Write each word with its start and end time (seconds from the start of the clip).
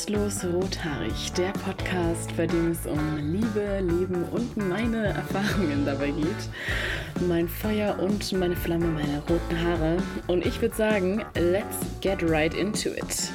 Restlos 0.00 0.42
Rothaarig, 0.46 1.30
der 1.36 1.52
Podcast, 1.62 2.34
bei 2.34 2.46
dem 2.46 2.70
es 2.70 2.86
um 2.86 3.18
Liebe, 3.18 3.80
Leben 3.80 4.24
und 4.32 4.56
meine 4.56 5.08
Erfahrungen 5.08 5.84
dabei 5.84 6.06
geht. 6.06 7.28
Mein 7.28 7.46
Feuer 7.46 7.98
und 7.98 8.32
meine 8.32 8.56
Flamme, 8.56 8.86
meine 8.86 9.20
roten 9.28 9.62
Haare. 9.62 9.98
Und 10.26 10.46
ich 10.46 10.58
würde 10.62 10.74
sagen, 10.74 11.22
let's 11.34 11.76
get 12.00 12.22
right 12.22 12.54
into 12.54 12.88
it. 12.88 13.30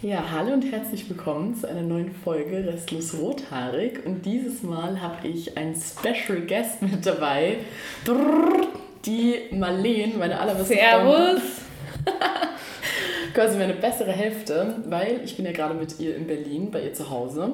Ja, 0.00 0.22
hallo 0.30 0.52
und 0.52 0.62
herzlich 0.62 1.08
willkommen 1.08 1.56
zu 1.56 1.68
einer 1.68 1.82
neuen 1.82 2.12
Folge 2.12 2.64
Restlos 2.64 3.14
Rothaarig. 3.14 4.06
Und 4.06 4.24
dieses 4.24 4.62
Mal 4.62 5.00
habe 5.00 5.26
ich 5.26 5.56
einen 5.58 5.74
Special 5.74 6.40
Guest 6.42 6.82
mit 6.82 7.04
dabei. 7.04 7.56
Die 9.04 9.34
Marlene, 9.50 10.14
meine 10.18 10.38
allerbeste 10.38 10.74
Servus! 10.74 11.40
quasi 13.40 13.56
meine 13.56 13.72
bessere 13.72 14.12
Hälfte, 14.12 14.74
weil 14.84 15.22
ich 15.24 15.34
bin 15.34 15.46
ja 15.46 15.52
gerade 15.52 15.72
mit 15.72 15.98
ihr 15.98 16.14
in 16.14 16.26
Berlin, 16.26 16.70
bei 16.70 16.82
ihr 16.82 16.92
zu 16.92 17.08
Hause. 17.08 17.52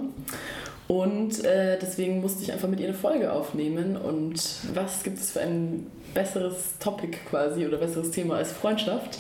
Und 0.89 1.45
äh, 1.45 1.79
deswegen 1.81 2.21
musste 2.21 2.43
ich 2.43 2.53
einfach 2.53 2.67
mit 2.67 2.81
ihr 2.81 2.89
eine 2.89 2.97
Folge 2.97 3.33
aufnehmen. 3.33 3.97
Und 3.97 4.35
was 4.75 5.05
gibt 5.05 5.19
es 5.19 5.31
für 5.31 5.43
ein 5.43 5.87
besseres 6.13 6.77
Topic 6.81 7.17
quasi 7.31 7.65
oder 7.65 7.77
besseres 7.77 8.11
Thema 8.11 8.39
als 8.39 8.51
Freundschaft, 8.51 9.19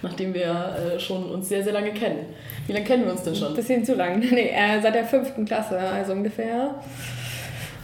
nachdem 0.00 0.32
wir 0.32 0.94
äh, 0.94 0.98
schon 0.98 1.30
uns 1.30 1.50
sehr, 1.50 1.62
sehr 1.62 1.74
lange 1.74 1.92
kennen. 1.92 2.24
Wie 2.66 2.72
lange 2.72 2.86
kennen 2.86 3.04
wir 3.04 3.12
uns 3.12 3.22
denn 3.22 3.36
schon? 3.36 3.48
Ein 3.48 3.54
bisschen 3.54 3.84
zu 3.84 3.94
lang. 3.94 4.18
Nee, 4.30 4.54
äh, 4.54 4.80
seit 4.80 4.94
der 4.94 5.04
fünften 5.04 5.44
Klasse, 5.44 5.78
also 5.78 6.12
ungefähr 6.12 6.76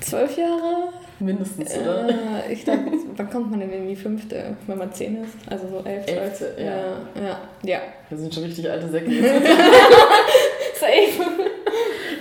zwölf 0.01 0.39
Jahre. 0.39 0.89
Mindestens, 1.23 1.79
oder? 1.79 2.09
Äh, 2.09 2.53
ich 2.53 2.65
glaube, 2.65 2.81
wann 3.17 3.31
kommt 3.31 3.51
man 3.51 3.61
denn 3.61 3.73
in 3.73 3.89
die 3.89 3.97
fünfte, 3.97 4.57
wenn 4.67 4.79
man 4.79 4.93
zehn 4.93 5.23
ist? 5.23 5.35
Also 5.49 5.69
so 5.69 5.83
elf. 5.85 6.07
Elfte, 6.09 6.55
ja. 6.59 6.65
ja. 6.65 7.23
Ja, 7.23 7.41
ja. 7.63 7.79
Wir 8.09 8.19
sind 8.19 8.35
schon 8.35 8.43
richtig 8.43 8.69
alte 8.69 8.89
Säcke. 8.89 9.11
Safe. 10.81 11.23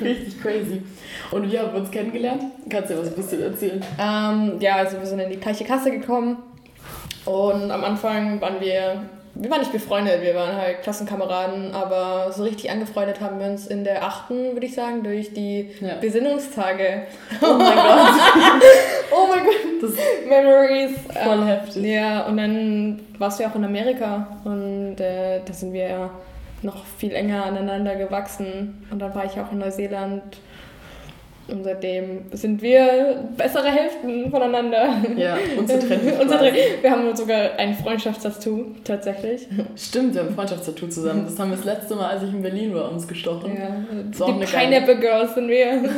richtig 0.02 0.42
crazy. 0.42 0.84
Und 1.32 1.52
wie 1.52 1.58
haben 1.58 1.74
wir 1.74 1.80
uns 1.80 1.90
kennengelernt? 1.90 2.44
Kannst 2.70 2.92
du 2.92 2.94
dir 2.94 3.02
was 3.02 3.08
ein 3.08 3.16
bisschen 3.16 3.42
erzählen? 3.42 3.84
Ähm, 4.00 4.58
ja, 4.60 4.76
also 4.76 5.00
wir 5.00 5.06
sind 5.06 5.20
in 5.20 5.32
die 5.32 5.40
gleiche 5.40 5.64
Klasse 5.64 5.90
gekommen 5.90 6.38
und 7.26 7.72
am 7.72 7.84
Anfang 7.84 8.40
waren 8.42 8.60
wir, 8.60 9.04
wir 9.34 9.50
waren 9.50 9.60
nicht 9.60 9.72
befreundet, 9.72 10.22
wir 10.22 10.36
waren 10.36 10.56
halt 10.56 10.82
Klassenkameraden, 10.84 11.74
aber 11.74 12.32
so 12.32 12.44
richtig 12.44 12.70
angefreundet 12.70 13.22
haben 13.22 13.40
wir 13.40 13.48
uns 13.48 13.66
in 13.68 13.84
der 13.84 14.04
achten, 14.04 14.54
würde 14.54 14.66
ich 14.66 14.76
sagen, 14.76 15.04
durch 15.04 15.34
die 15.34 15.72
Ja. 15.80 15.96
Besinnungstage. 16.02 17.04
Oh 17.42 17.54
mein 17.54 17.76
Gott. 17.76 18.62
Oh 19.12 19.28
mein 19.30 19.44
Gott, 19.46 19.82
Das 19.82 19.92
Memories. 20.28 20.92
Voll 21.24 21.34
Ähm, 21.40 21.46
heftig. 21.48 21.84
Ja, 21.86 22.22
und 22.26 22.38
dann 22.38 23.02
warst 23.18 23.40
du 23.40 23.44
ja 23.44 23.50
auch 23.50 23.56
in 23.56 23.66
Amerika 23.66 24.28
und 24.44 24.98
äh, 25.00 25.40
da 25.46 25.54
sind 25.54 25.74
wir 25.74 25.88
ja 25.88 26.10
noch 26.64 26.86
viel 26.98 27.14
enger 27.14 27.46
aneinander 27.46 27.96
gewachsen. 27.96 28.86
Und 28.92 29.00
dann 29.00 29.16
war 29.16 29.26
ich 29.26 29.32
auch 29.40 29.52
in 29.52 29.58
Neuseeland 29.60 30.22
und 31.52 31.64
seitdem 31.64 32.26
sind 32.32 32.62
wir 32.62 33.24
bessere 33.38 33.68
Hälften 33.70 34.32
voneinander. 34.32 34.96
Ja, 35.18 35.38
unsere 35.58 35.80
Trennung. 35.88 36.20
Unsere 36.22 36.40
Tre- 36.50 36.54
wir 36.82 36.92
haben 36.92 37.16
sogar 37.16 37.52
ein 37.58 37.74
Freundschaftstattoo, 37.76 38.68
tatsächlich. 38.84 39.48
Stimmt, 39.76 40.14
wir 40.16 40.22
haben 40.22 40.30
ein 40.30 40.36
Freundschaftstattoo 40.36 40.88
zusammen. 40.88 41.26
Das 41.26 41.38
haben 41.40 41.50
wir 41.52 41.58
das 41.58 41.66
letzte 41.66 41.96
Mal, 41.96 42.10
als 42.12 42.24
ich 42.24 42.30
in 42.34 42.42
Berlin 42.42 42.74
war, 42.74 42.92
uns 42.92 43.08
gestochen. 43.08 43.56
Ja, 43.58 44.26
die 44.28 44.46
Pineapple 44.46 44.98
Girls 45.00 45.36
sind 45.36 45.48
wir. 45.50 45.84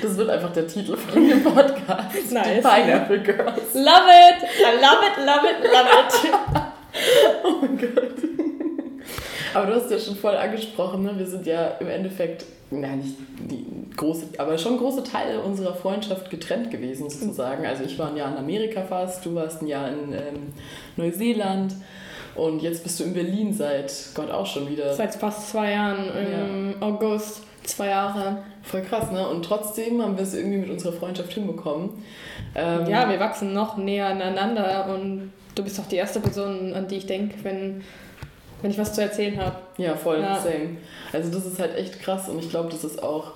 Das 0.00 0.16
wird 0.16 0.30
einfach 0.30 0.52
der 0.52 0.68
Titel 0.68 0.96
von 0.96 1.28
dem 1.28 1.42
Podcast. 1.42 2.30
Nice. 2.30 2.46
Die 2.56 2.60
Pineapple 2.60 3.18
Girls. 3.20 3.74
love 3.74 4.06
it! 4.06 4.48
I 4.60 4.76
love 4.80 5.02
it, 5.02 5.26
love 5.26 5.44
it, 5.44 5.72
love 5.72 5.88
it. 5.98 6.62
Oh 7.44 7.56
mein 7.60 7.76
Gott. 7.76 8.25
Aber 9.56 9.66
du 9.66 9.74
hast 9.74 9.90
ja 9.90 9.98
schon 9.98 10.16
voll 10.16 10.36
angesprochen, 10.36 11.02
ne? 11.02 11.12
wir 11.16 11.26
sind 11.26 11.46
ja 11.46 11.68
im 11.80 11.88
Endeffekt, 11.88 12.44
na 12.70 12.94
nicht 12.94 13.16
die 13.50 13.64
große, 13.96 14.26
aber 14.38 14.58
schon 14.58 14.76
große 14.76 15.02
Teile 15.02 15.40
unserer 15.40 15.74
Freundschaft 15.74 16.30
getrennt 16.30 16.70
gewesen 16.70 17.08
sozusagen. 17.08 17.64
Also 17.64 17.84
ich 17.84 17.98
war 17.98 18.10
ein 18.10 18.16
Jahr 18.16 18.32
in 18.32 18.36
Amerika 18.36 18.82
fast, 18.82 19.24
du 19.24 19.34
warst 19.34 19.62
ein 19.62 19.66
Jahr 19.66 19.88
in 19.88 20.12
ähm, 20.12 20.52
Neuseeland 20.96 21.74
und 22.34 22.60
jetzt 22.60 22.82
bist 22.82 23.00
du 23.00 23.04
in 23.04 23.14
Berlin 23.14 23.54
seit 23.54 23.92
Gott 24.14 24.30
auch 24.30 24.44
schon 24.46 24.68
wieder. 24.68 24.92
Seit 24.92 25.14
fast 25.14 25.48
zwei 25.50 25.70
Jahren, 25.72 26.04
im 26.14 26.82
August, 26.82 27.42
zwei 27.64 27.88
Jahre. 27.88 28.38
Voll 28.62 28.82
krass, 28.82 29.10
ne? 29.10 29.26
Und 29.26 29.44
trotzdem 29.44 30.02
haben 30.02 30.16
wir 30.16 30.24
es 30.24 30.34
irgendwie 30.34 30.58
mit 30.58 30.70
unserer 30.70 30.92
Freundschaft 30.92 31.32
hinbekommen. 31.32 31.90
Ähm, 32.54 32.86
Ja, 32.88 33.08
wir 33.08 33.20
wachsen 33.20 33.54
noch 33.54 33.78
näher 33.78 34.08
aneinander 34.08 34.88
und 34.92 35.32
du 35.54 35.64
bist 35.64 35.80
auch 35.80 35.86
die 35.86 35.96
erste 35.96 36.20
Person, 36.20 36.74
an 36.74 36.88
die 36.88 36.96
ich 36.96 37.06
denke, 37.06 37.36
wenn, 37.42 37.82
wenn 38.62 38.70
ich 38.70 38.78
was 38.78 38.92
zu 38.94 39.02
erzählen 39.02 39.38
habe. 39.38 39.56
Ja, 39.78 39.94
voll, 39.96 40.20
Ja. 40.20 40.40
same. 40.40 40.78
Also 41.12 41.30
das 41.30 41.46
ist 41.46 41.58
halt 41.58 41.76
echt 41.76 42.00
krass 42.00 42.28
und 42.28 42.38
ich 42.38 42.50
glaube, 42.50 42.68
das 42.70 42.84
ist 42.84 43.02
auch, 43.02 43.32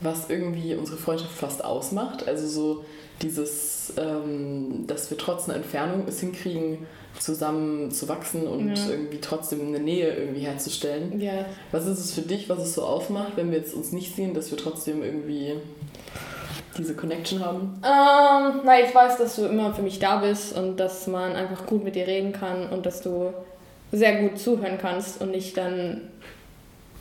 was 0.00 0.30
irgendwie 0.30 0.74
unsere 0.74 0.96
Freundschaft 0.98 1.32
fast 1.32 1.64
ausmacht. 1.64 2.26
Also 2.28 2.46
so 2.46 2.84
dieses, 3.22 3.92
ähm, 3.98 4.84
dass 4.86 5.10
wir 5.10 5.18
trotz 5.18 5.46
einer 5.48 5.56
Entfernung 5.56 6.04
es 6.08 6.20
hinkriegen, 6.20 6.86
zusammen 7.18 7.90
zu 7.90 8.08
wachsen 8.08 8.46
und 8.46 8.68
Ja. 8.76 8.88
irgendwie 8.88 9.18
trotzdem 9.20 9.66
eine 9.66 9.78
Nähe 9.80 10.14
irgendwie 10.14 10.40
herzustellen. 10.40 11.20
Ja, 11.20 11.44
Was 11.72 11.86
ist 11.86 11.98
es 11.98 12.14
für 12.14 12.22
dich, 12.22 12.48
was 12.48 12.60
es 12.60 12.74
so 12.74 12.82
ausmacht, 12.84 13.32
wenn 13.36 13.50
wir 13.50 13.58
jetzt 13.58 13.74
uns 13.74 13.92
nicht 13.92 14.14
sehen, 14.16 14.32
dass 14.32 14.50
wir 14.50 14.56
trotzdem 14.56 15.02
irgendwie 15.02 15.54
diese 16.78 16.94
Connection 16.94 17.44
haben? 17.44 17.74
Ähm, 17.84 18.60
na, 18.64 18.80
ich 18.80 18.94
weiß, 18.94 19.18
dass 19.18 19.36
du 19.36 19.44
immer 19.46 19.74
für 19.74 19.82
mich 19.82 19.98
da 19.98 20.16
bist 20.20 20.56
und 20.56 20.78
dass 20.78 21.06
man 21.06 21.32
einfach 21.32 21.66
gut 21.66 21.84
mit 21.84 21.94
dir 21.96 22.06
reden 22.06 22.32
kann 22.32 22.70
und 22.70 22.86
dass 22.86 23.02
du 23.02 23.34
sehr 23.92 24.22
gut 24.22 24.38
zuhören 24.38 24.78
kannst 24.78 25.20
und 25.20 25.30
nicht 25.30 25.56
dann. 25.56 26.02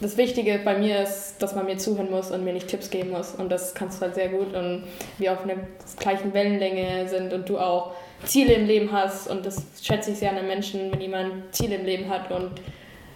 Das 0.01 0.15
Wichtige 0.15 0.61
bei 0.63 0.77
mir 0.77 1.01
ist, 1.03 1.35
dass 1.39 1.55
man 1.55 1.65
mir 1.65 1.77
zuhören 1.77 2.09
muss 2.09 2.31
und 2.31 2.45
mir 2.45 2.53
nicht 2.53 2.69
Tipps 2.69 2.89
geben 2.89 3.11
muss. 3.11 3.35
Und 3.35 3.51
das 3.51 3.75
kannst 3.75 3.99
du 3.99 4.05
halt 4.05 4.15
sehr 4.15 4.29
gut 4.29 4.53
und 4.55 4.83
wir 5.17 5.33
auf 5.33 5.43
einer 5.43 5.55
gleichen 5.99 6.33
Wellenlänge 6.33 7.09
sind 7.09 7.33
und 7.33 7.49
du 7.49 7.59
auch 7.59 7.91
Ziele 8.23 8.53
im 8.53 8.65
Leben 8.65 8.93
hast. 8.93 9.27
Und 9.27 9.45
das 9.45 9.61
schätze 9.81 10.11
ich 10.11 10.19
sehr 10.19 10.29
an 10.29 10.37
den 10.37 10.47
Menschen, 10.47 10.89
wenn 10.91 11.01
jemand 11.01 11.53
Ziele 11.53 11.75
im 11.75 11.85
Leben 11.85 12.09
hat 12.09 12.31
und 12.31 12.51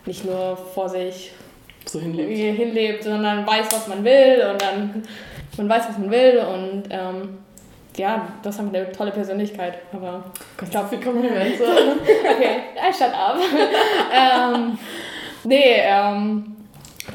nicht 0.05 0.25
nur 0.25 0.57
vor 0.57 0.89
sich 0.89 1.31
So 1.85 1.99
irgendwie 1.99 2.51
hinlebt, 2.51 3.03
sondern 3.05 3.47
weiß, 3.47 3.71
was 3.71 3.87
man 3.87 4.03
will 4.03 4.45
und 4.51 4.61
dann 4.61 5.03
man 5.57 5.69
weiß, 5.69 5.89
was 5.89 5.97
man 5.97 6.11
will 6.11 6.39
und 6.39 6.83
ähm, 6.89 7.37
ja, 7.97 8.27
das 8.41 8.57
haben 8.57 8.71
wir 8.71 8.81
eine 8.81 8.91
tolle 8.91 9.11
Persönlichkeit, 9.11 9.79
aber 9.91 10.23
Ich 10.61 10.69
glaube, 10.69 10.89
viel 10.89 11.01
Komplimente. 11.01 11.63
okay, 11.63 12.57
I 12.77 12.93
shut 12.93 13.13
up. 13.13 13.37
ähm, 14.55 14.77
nee, 15.43 15.81
ähm, 15.81 16.55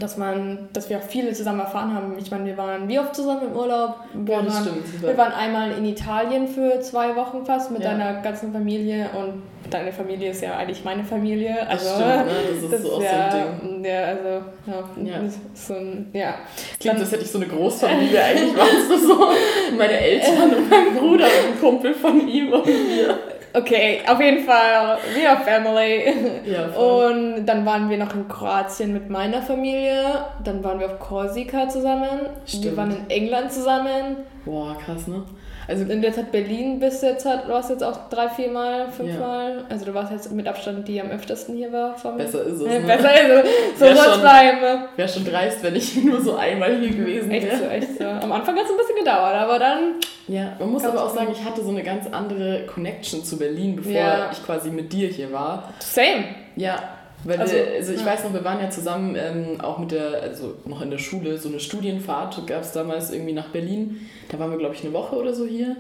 dass 0.00 0.16
man, 0.16 0.69
dass 0.72 0.88
wir 0.91 0.98
auch 0.98 1.03
viele 1.03 1.32
zusammen 1.32 1.60
erfahren 1.60 1.94
haben. 1.94 2.14
Ich 2.19 2.31
meine, 2.31 2.44
wir 2.47 2.56
waren 2.56 2.88
wie 2.88 2.98
oft 2.98 3.14
zusammen 3.14 3.48
im 3.50 3.56
Urlaub? 3.56 3.97
Wir, 4.14 4.34
Ja, 4.36 4.42
das 4.42 4.54
waren, 4.54 4.64
stimmt. 4.64 5.03
wir 5.03 5.16
waren 5.19 5.32
einmal 5.32 5.72
in 5.72 5.84
Italien 5.84 6.47
für 6.48 6.81
zwei 6.81 7.14
Wochen 7.16 7.44
fast 7.44 7.70
mit 7.70 7.82
Ja. 7.82 7.91
deiner 7.92 8.20
ganzen 8.22 8.53
Familie 8.53 9.08
und 9.19 9.42
deine 9.70 9.92
Familie 9.92 10.31
ist 10.31 10.41
ja 10.42 10.56
eigentlich 10.56 10.82
meine 10.84 11.04
Familie. 11.04 11.56
Das 11.70 11.87
Also, 11.87 12.03
stimmt, 12.03 12.26
ne? 12.26 12.32
Das 12.70 12.81
ist 12.81 12.87
so 12.87 12.92
auch 12.92 12.97
so 12.98 13.03
ja, 13.03 13.28
ein 13.28 13.82
Ding. 13.82 13.84
Ja, 13.84 14.00
also, 14.04 14.28
ja, 14.66 15.12
Ja. 15.12 15.19
das 15.22 15.66
so 15.66 15.75
ein, 15.75 16.08
ja. 16.12 16.34
Klingt, 16.81 16.98
als 16.98 17.12
hätte 17.12 17.22
ich 17.25 17.31
so 17.31 17.38
eine 17.38 17.47
Großfamilie. 17.48 18.22
Eigentlich 18.22 18.53
es 18.54 18.88
nur 18.88 18.98
so 19.16 19.28
meine 19.76 19.92
Eltern 20.00 20.54
und 20.54 20.70
mein 20.70 20.94
Bruder 20.97 21.25
und 21.26 21.54
ein 21.54 21.60
Kumpel 21.60 21.94
von 21.94 22.26
ihm 22.28 22.53
und 22.53 22.66
wir. 22.66 23.19
Okay, 23.58 24.00
auf 24.06 24.20
jeden 24.20 24.44
Fall, 24.44 24.98
we 25.14 25.28
are 25.28 25.41
family. 25.41 26.04
Ja, 26.44 26.69
voll. 26.69 27.12
Und 27.12 27.46
dann 27.46 27.64
waren 27.66 27.88
wir 27.91 27.98
noch 27.98 28.14
in 28.14 28.28
Kroatien 28.28 28.92
mit 28.92 29.10
meiner 29.10 29.42
Familie. 29.42 30.02
Dann 30.44 30.62
waren 30.62 30.78
wir 30.78 30.86
auf 30.86 30.98
Korsika 30.98 31.69
zusammen. 31.69 32.20
Stimmt. 32.46 32.64
Wir 32.64 32.76
waren 32.76 32.91
in 32.91 33.10
England 33.10 33.52
zusammen. 33.52 34.19
Boah, 34.44 34.76
krass, 34.84 35.06
ne? 35.06 35.22
Also, 35.66 35.84
Und 35.84 36.02
jetzt 36.02 36.16
hat 36.16 36.32
Berlin 36.32 36.81
bis 36.81 37.02
jetzt 37.02 37.26
hat, 37.26 37.46
du 37.46 37.52
warst 37.52 37.69
jetzt 37.69 37.84
auch 37.84 38.08
drei, 38.08 38.28
vier 38.31 38.50
Mal, 38.50 38.88
fünf 38.90 39.19
Mal. 39.19 39.64
Also 39.69 39.84
du 39.84 39.93
warst 39.93 40.11
jetzt 40.12 40.32
mit 40.32 40.49
Abstand 40.49 40.88
die 40.88 40.99
am 40.99 41.11
öftesten 41.11 41.54
hier 41.56 41.70
war 41.70 41.94
von 41.94 42.16
besser 42.16 42.43
ist 42.44 42.54
es. 42.54 42.66
Ne? 42.66 42.81
Besser 42.87 43.12
ist 43.12 43.44
es. 43.44 43.78
So 43.78 43.87
schon- 43.87 44.20
bleiben. 44.22 44.84
Wäre 44.96 45.08
schon 45.08 45.25
dreist, 45.26 45.62
wenn 45.62 45.76
ich 45.76 45.94
nur 46.04 46.22
so 46.22 46.37
einmal 46.37 46.75
hier 46.78 46.88
gewesen 46.96 47.31
Echt 47.31 47.52
so, 47.52 47.64
wäre. 47.64 47.72
echt 47.72 47.99
so. 47.99 48.04
Am 48.04 48.32
Anfang 48.32 48.56
hat 48.56 48.64
es 48.64 48.70
ein 48.70 48.76
bisschen 48.78 48.96
gedauert, 48.96 49.34
aber 49.34 49.58
dann. 49.58 49.94
Ja, 50.28 50.54
man 50.58 50.70
muss 50.70 50.84
aber 50.84 51.02
auch 51.04 51.12
genau. 51.12 51.22
sagen, 51.26 51.32
ich 51.32 51.44
hatte 51.44 51.62
so 51.62 51.70
eine 51.70 51.82
ganz 51.82 52.06
andere 52.06 52.66
Connection 52.66 53.25
zu 53.25 53.38
Berlin, 53.38 53.76
bevor 53.76 53.92
Ja. 53.92 54.30
ich 54.30 54.44
quasi 54.44 54.70
mit 54.70 54.92
dir 54.92 55.08
hier 55.08 55.32
war. 55.32 55.72
Same. 55.80 56.25
Ja, 56.56 56.82
weil 57.25 57.40
Also, 57.40 57.54
wir, 57.54 57.66
also 57.76 57.92
ich 57.94 58.00
ja. 58.00 58.06
weiß 58.06 58.25
noch, 58.25 58.32
wir 58.34 58.44
waren 58.44 58.60
ja 58.60 58.70
zusammen 58.70 59.16
ähm, 59.19 59.60
auch 59.60 59.78
mit 59.78 59.90
der, 59.90 60.22
also 60.22 60.54
noch 60.66 60.82
in 60.82 60.90
der 60.90 60.98
Schule, 60.98 61.38
so 61.38 61.48
eine 61.48 61.60
Studienfahrt 61.60 62.46
gab 62.46 62.62
es 62.62 62.72
damals 62.72 63.10
irgendwie 63.10 63.32
nach 63.32 63.48
Berlin. 63.48 64.08
Da 64.28 64.38
waren 64.38 64.50
wir, 64.50 64.58
glaube 64.58 64.75
ich, 64.75 64.84
eine 64.84 64.92
Woche 64.92 65.16
oder 65.16 65.34
so 65.34 65.46
hier. 65.46 65.76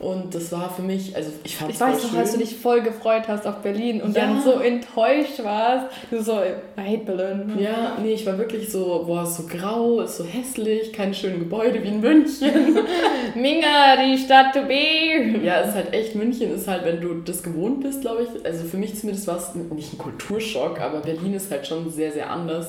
Und 0.00 0.34
das 0.34 0.50
war 0.50 0.68
für 0.70 0.82
mich, 0.82 1.14
also 1.14 1.30
ich 1.44 1.56
fand 1.56 1.70
es 1.70 1.76
Ich 1.76 1.80
weiß 1.80 2.02
noch, 2.04 2.18
als 2.18 2.32
du 2.32 2.38
dich 2.38 2.56
voll 2.56 2.82
gefreut 2.82 3.22
hast 3.28 3.46
auf 3.46 3.58
Berlin 3.58 4.02
und 4.02 4.16
ja. 4.16 4.26
dann 4.26 4.42
so 4.42 4.58
enttäuscht 4.58 5.42
warst. 5.42 5.86
Du 6.10 6.20
so, 6.20 6.32
I 6.32 6.80
hate 6.80 7.04
Berlin. 7.04 7.56
Ja, 7.58 7.96
nee, 8.02 8.12
ich 8.12 8.26
war 8.26 8.36
wirklich 8.36 8.70
so, 8.70 9.04
boah, 9.06 9.22
ist 9.22 9.36
so 9.36 9.44
grau, 9.46 10.00
ist 10.00 10.16
so 10.16 10.24
hässlich, 10.24 10.92
keine 10.92 11.14
schönen 11.14 11.38
Gebäude 11.38 11.82
wie 11.82 11.88
in 11.88 12.00
München. 12.00 12.80
Minga, 13.34 13.96
die 14.04 14.18
Stadt 14.18 14.52
to 14.52 14.62
be. 14.62 15.38
Ja, 15.42 15.60
es 15.60 15.68
ist 15.68 15.74
halt 15.74 15.94
echt, 15.94 16.16
München 16.16 16.52
ist 16.52 16.66
halt, 16.66 16.84
wenn 16.84 17.00
du 17.00 17.14
das 17.14 17.42
gewohnt 17.42 17.80
bist, 17.80 18.00
glaube 18.00 18.24
ich, 18.24 18.44
also 18.44 18.64
für 18.64 18.76
mich 18.76 18.98
zumindest 18.98 19.28
war 19.28 19.36
es 19.36 19.54
nicht 19.54 19.94
ein 19.94 19.98
Kulturschock, 19.98 20.80
aber 20.80 21.00
Berlin 21.00 21.34
ist 21.34 21.50
halt 21.50 21.66
schon 21.66 21.88
sehr, 21.90 22.10
sehr 22.10 22.30
anders. 22.30 22.68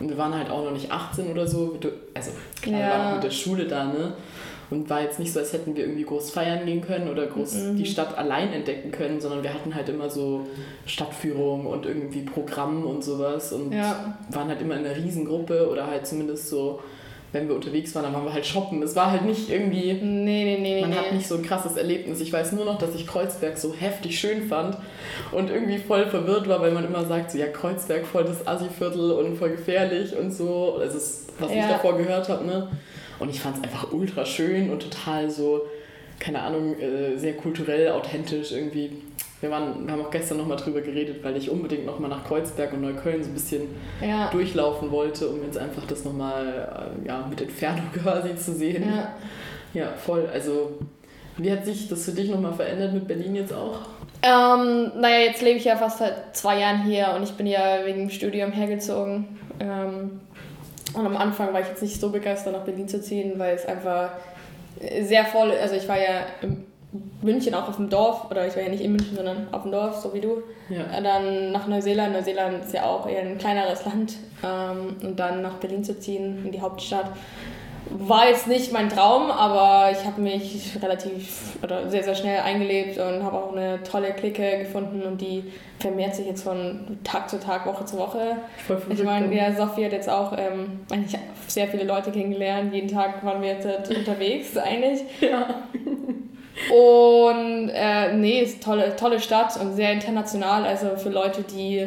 Und 0.00 0.08
wir 0.08 0.18
waren 0.18 0.34
halt 0.36 0.50
auch 0.50 0.64
noch 0.64 0.72
nicht 0.72 0.90
18 0.90 1.30
oder 1.30 1.46
so. 1.46 1.78
Also 2.14 2.32
klar, 2.60 2.80
ja. 2.80 2.86
wir 2.86 2.92
waren 2.92 3.06
auch 3.08 3.14
mit 3.14 3.24
der 3.24 3.30
Schule 3.30 3.66
da, 3.66 3.84
ne? 3.84 4.14
Und 4.70 4.88
war 4.90 5.02
jetzt 5.02 5.18
nicht 5.18 5.32
so, 5.32 5.40
als 5.40 5.52
hätten 5.52 5.76
wir 5.76 5.84
irgendwie 5.84 6.04
groß 6.04 6.30
feiern 6.30 6.66
gehen 6.66 6.80
können 6.80 7.08
oder 7.08 7.26
groß 7.26 7.54
mhm. 7.54 7.76
die 7.76 7.86
Stadt 7.86 8.16
allein 8.16 8.52
entdecken 8.52 8.90
können, 8.90 9.20
sondern 9.20 9.42
wir 9.42 9.52
hatten 9.52 9.74
halt 9.74 9.88
immer 9.88 10.08
so 10.10 10.46
Stadtführung 10.86 11.66
und 11.66 11.86
irgendwie 11.86 12.22
Programm 12.22 12.84
und 12.86 13.04
sowas 13.04 13.52
und 13.52 13.72
ja. 13.72 14.16
waren 14.30 14.48
halt 14.48 14.60
immer 14.60 14.76
in 14.76 14.86
einer 14.86 14.96
Riesengruppe 14.96 15.68
oder 15.70 15.86
halt 15.86 16.06
zumindest 16.06 16.48
so, 16.48 16.80
wenn 17.34 17.48
wir 17.48 17.56
unterwegs 17.56 17.94
waren, 17.94 18.04
dann 18.04 18.14
waren 18.14 18.24
wir 18.24 18.32
halt 18.32 18.46
shoppen. 18.46 18.80
Es 18.82 18.94
war 18.94 19.10
halt 19.10 19.24
nicht 19.24 19.50
irgendwie. 19.50 19.92
Nee, 19.92 19.98
nee, 20.44 20.58
nee. 20.60 20.80
Man 20.80 20.90
nee. 20.90 20.96
hat 20.96 21.12
nicht 21.12 21.26
so 21.26 21.34
ein 21.34 21.42
krasses 21.42 21.76
Erlebnis. 21.76 22.20
Ich 22.20 22.32
weiß 22.32 22.52
nur 22.52 22.64
noch, 22.64 22.78
dass 22.78 22.94
ich 22.94 23.08
Kreuzberg 23.08 23.58
so 23.58 23.74
heftig 23.74 24.18
schön 24.18 24.46
fand 24.46 24.78
und 25.32 25.50
irgendwie 25.50 25.78
voll 25.78 26.06
verwirrt 26.06 26.48
war, 26.48 26.60
weil 26.60 26.70
man 26.70 26.84
immer 26.84 27.04
sagt, 27.04 27.32
so 27.32 27.38
ja, 27.38 27.48
Kreuzberg 27.48 28.06
voll 28.06 28.24
das 28.24 28.46
Assi-Viertel 28.46 29.10
und 29.10 29.36
voll 29.36 29.50
gefährlich 29.50 30.16
und 30.16 30.32
so. 30.32 30.76
Das 30.78 30.94
ist, 30.94 31.32
was 31.40 31.50
ja. 31.50 31.56
ich 31.56 31.66
davor 31.66 31.98
gehört 31.98 32.28
habe, 32.28 32.46
ne? 32.46 32.68
Und 33.18 33.30
ich 33.30 33.40
fand 33.40 33.58
es 33.58 33.62
einfach 33.62 33.92
ultra 33.92 34.24
schön 34.24 34.70
und 34.70 34.82
total 34.82 35.30
so, 35.30 35.62
keine 36.18 36.40
Ahnung, 36.40 36.78
äh, 36.78 37.16
sehr 37.16 37.34
kulturell, 37.34 37.90
authentisch 37.90 38.52
irgendwie. 38.52 38.90
Wir, 39.40 39.50
waren, 39.50 39.86
wir 39.86 39.92
haben 39.92 40.02
auch 40.02 40.10
gestern 40.10 40.38
nochmal 40.38 40.56
drüber 40.56 40.80
geredet, 40.80 41.22
weil 41.22 41.36
ich 41.36 41.50
unbedingt 41.50 41.84
nochmal 41.84 42.08
nach 42.08 42.24
Kreuzberg 42.24 42.72
und 42.72 42.80
Neukölln 42.80 43.22
so 43.22 43.30
ein 43.30 43.34
bisschen 43.34 43.62
ja. 44.00 44.30
durchlaufen 44.30 44.90
wollte, 44.90 45.28
um 45.28 45.42
jetzt 45.42 45.58
einfach 45.58 45.86
das 45.86 46.04
nochmal 46.04 46.94
äh, 47.04 47.06
ja, 47.06 47.26
mit 47.28 47.40
Entfernung 47.40 47.92
quasi 48.02 48.34
zu 48.36 48.52
sehen. 48.52 48.84
Ja. 48.88 49.14
ja, 49.74 49.88
voll. 49.92 50.28
Also, 50.32 50.78
wie 51.36 51.52
hat 51.52 51.64
sich 51.64 51.88
das 51.88 52.04
für 52.04 52.12
dich 52.12 52.30
nochmal 52.30 52.54
verändert 52.54 52.94
mit 52.94 53.06
Berlin 53.06 53.34
jetzt 53.34 53.52
auch? 53.52 53.80
Ähm, 54.22 54.92
naja, 54.98 55.26
jetzt 55.26 55.42
lebe 55.42 55.58
ich 55.58 55.64
ja 55.64 55.76
fast 55.76 55.98
seit 55.98 56.34
zwei 56.34 56.58
Jahren 56.58 56.84
hier 56.84 57.12
und 57.14 57.24
ich 57.24 57.32
bin 57.32 57.46
ja 57.46 57.84
wegen 57.84 57.98
dem 57.98 58.10
Studium 58.10 58.52
hergezogen. 58.52 59.38
Ähm, 59.60 60.20
und 60.94 61.06
am 61.06 61.16
Anfang 61.16 61.52
war 61.52 61.60
ich 61.60 61.68
jetzt 61.68 61.82
nicht 61.82 62.00
so 62.00 62.10
begeistert, 62.10 62.52
nach 62.52 62.62
Berlin 62.62 62.88
zu 62.88 63.00
ziehen, 63.00 63.38
weil 63.38 63.54
es 63.54 63.66
einfach 63.66 64.10
sehr 65.02 65.24
voll, 65.26 65.52
also 65.52 65.74
ich 65.74 65.88
war 65.88 65.98
ja 65.98 66.26
in 66.42 66.64
München 67.22 67.54
auch 67.54 67.68
auf 67.68 67.76
dem 67.76 67.88
Dorf, 67.88 68.30
oder 68.30 68.46
ich 68.46 68.54
war 68.54 68.62
ja 68.62 68.68
nicht 68.68 68.82
in 68.82 68.92
München, 68.92 69.16
sondern 69.16 69.48
auf 69.52 69.62
dem 69.62 69.72
Dorf, 69.72 69.96
so 69.96 70.14
wie 70.14 70.20
du. 70.20 70.42
Ja. 70.68 71.00
Dann 71.00 71.52
nach 71.52 71.66
Neuseeland, 71.66 72.12
Neuseeland 72.12 72.64
ist 72.64 72.72
ja 72.72 72.84
auch 72.84 73.08
eher 73.08 73.22
ein 73.22 73.38
kleineres 73.38 73.84
Land. 73.84 74.14
Ähm, 74.44 74.96
und 75.02 75.18
dann 75.18 75.42
nach 75.42 75.54
Berlin 75.54 75.82
zu 75.82 75.98
ziehen, 75.98 76.44
in 76.44 76.52
die 76.52 76.60
Hauptstadt, 76.60 77.10
war 77.90 78.28
jetzt 78.28 78.46
nicht 78.46 78.72
mein 78.72 78.88
Traum, 78.88 79.30
aber 79.30 79.90
ich 79.92 80.04
habe 80.04 80.20
mich 80.20 80.76
relativ 80.82 81.56
oder 81.62 81.90
sehr, 81.90 82.02
sehr 82.02 82.14
schnell 82.14 82.40
eingelebt 82.40 82.98
und 82.98 83.22
habe 83.22 83.36
auch 83.36 83.52
eine 83.52 83.82
tolle 83.82 84.12
Clique 84.12 84.58
gefunden 84.58 85.02
und 85.02 85.20
die 85.20 85.44
vermehrt 85.78 86.14
sich 86.14 86.26
jetzt 86.26 86.42
von 86.42 86.98
Tag 87.04 87.28
zu 87.28 87.38
Tag, 87.38 87.66
Woche 87.66 87.84
zu 87.84 87.98
Woche. 87.98 88.36
Ich 88.90 89.02
meine, 89.02 89.34
ja, 89.34 89.52
Sophie 89.52 89.84
hat 89.84 89.92
jetzt 89.92 90.08
auch 90.08 90.32
ähm, 90.36 90.80
eigentlich 90.90 91.18
sehr 91.46 91.68
viele 91.68 91.84
Leute 91.84 92.10
kennengelernt. 92.10 92.72
Jeden 92.72 92.88
Tag 92.88 93.24
waren 93.24 93.42
wir 93.42 93.50
jetzt 93.50 93.66
unterwegs 93.90 94.56
eigentlich. 94.56 95.00
Ja. 95.20 95.46
Und 96.70 97.68
äh, 97.70 98.14
nee, 98.14 98.40
ist 98.40 98.62
tolle, 98.62 98.96
tolle 98.96 99.20
Stadt 99.20 99.58
und 99.60 99.74
sehr 99.74 99.92
international. 99.92 100.64
Also 100.64 100.96
für 100.96 101.10
Leute, 101.10 101.42
die 101.42 101.86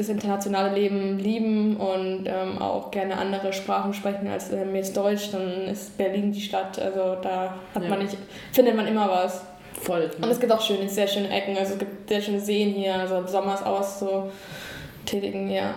das 0.00 0.08
internationale 0.08 0.74
Leben 0.74 1.18
lieben 1.18 1.76
und 1.76 2.26
ähm, 2.26 2.60
auch 2.60 2.90
gerne 2.90 3.16
andere 3.16 3.52
Sprachen 3.52 3.94
sprechen 3.94 4.28
als 4.28 4.52
ähm, 4.52 4.74
jetzt 4.74 4.96
Deutsch, 4.96 5.30
dann 5.30 5.68
ist 5.68 5.96
Berlin 5.96 6.32
die 6.32 6.40
Stadt. 6.40 6.78
Also 6.78 7.16
da 7.22 7.54
hat 7.74 7.82
ja. 7.82 7.88
man 7.88 8.00
nicht, 8.00 8.16
findet 8.52 8.76
man 8.76 8.86
immer 8.86 9.08
was. 9.08 9.42
Voll. 9.80 10.08
Ne? 10.08 10.10
Und 10.22 10.30
es 10.30 10.40
gibt 10.40 10.52
auch 10.52 10.60
schöne, 10.60 10.88
sehr 10.88 11.06
schöne 11.06 11.30
Ecken. 11.30 11.56
Also 11.56 11.74
es 11.74 11.78
gibt 11.78 12.08
sehr 12.08 12.20
schöne 12.20 12.40
Seen 12.40 12.74
hier. 12.74 12.94
Also 12.94 13.16
im 13.16 13.26
Sommer 13.28 13.54
ist 13.54 13.64
auch 13.64 13.82
so 13.82 14.30
tätigen, 15.06 15.50
ja 15.50 15.74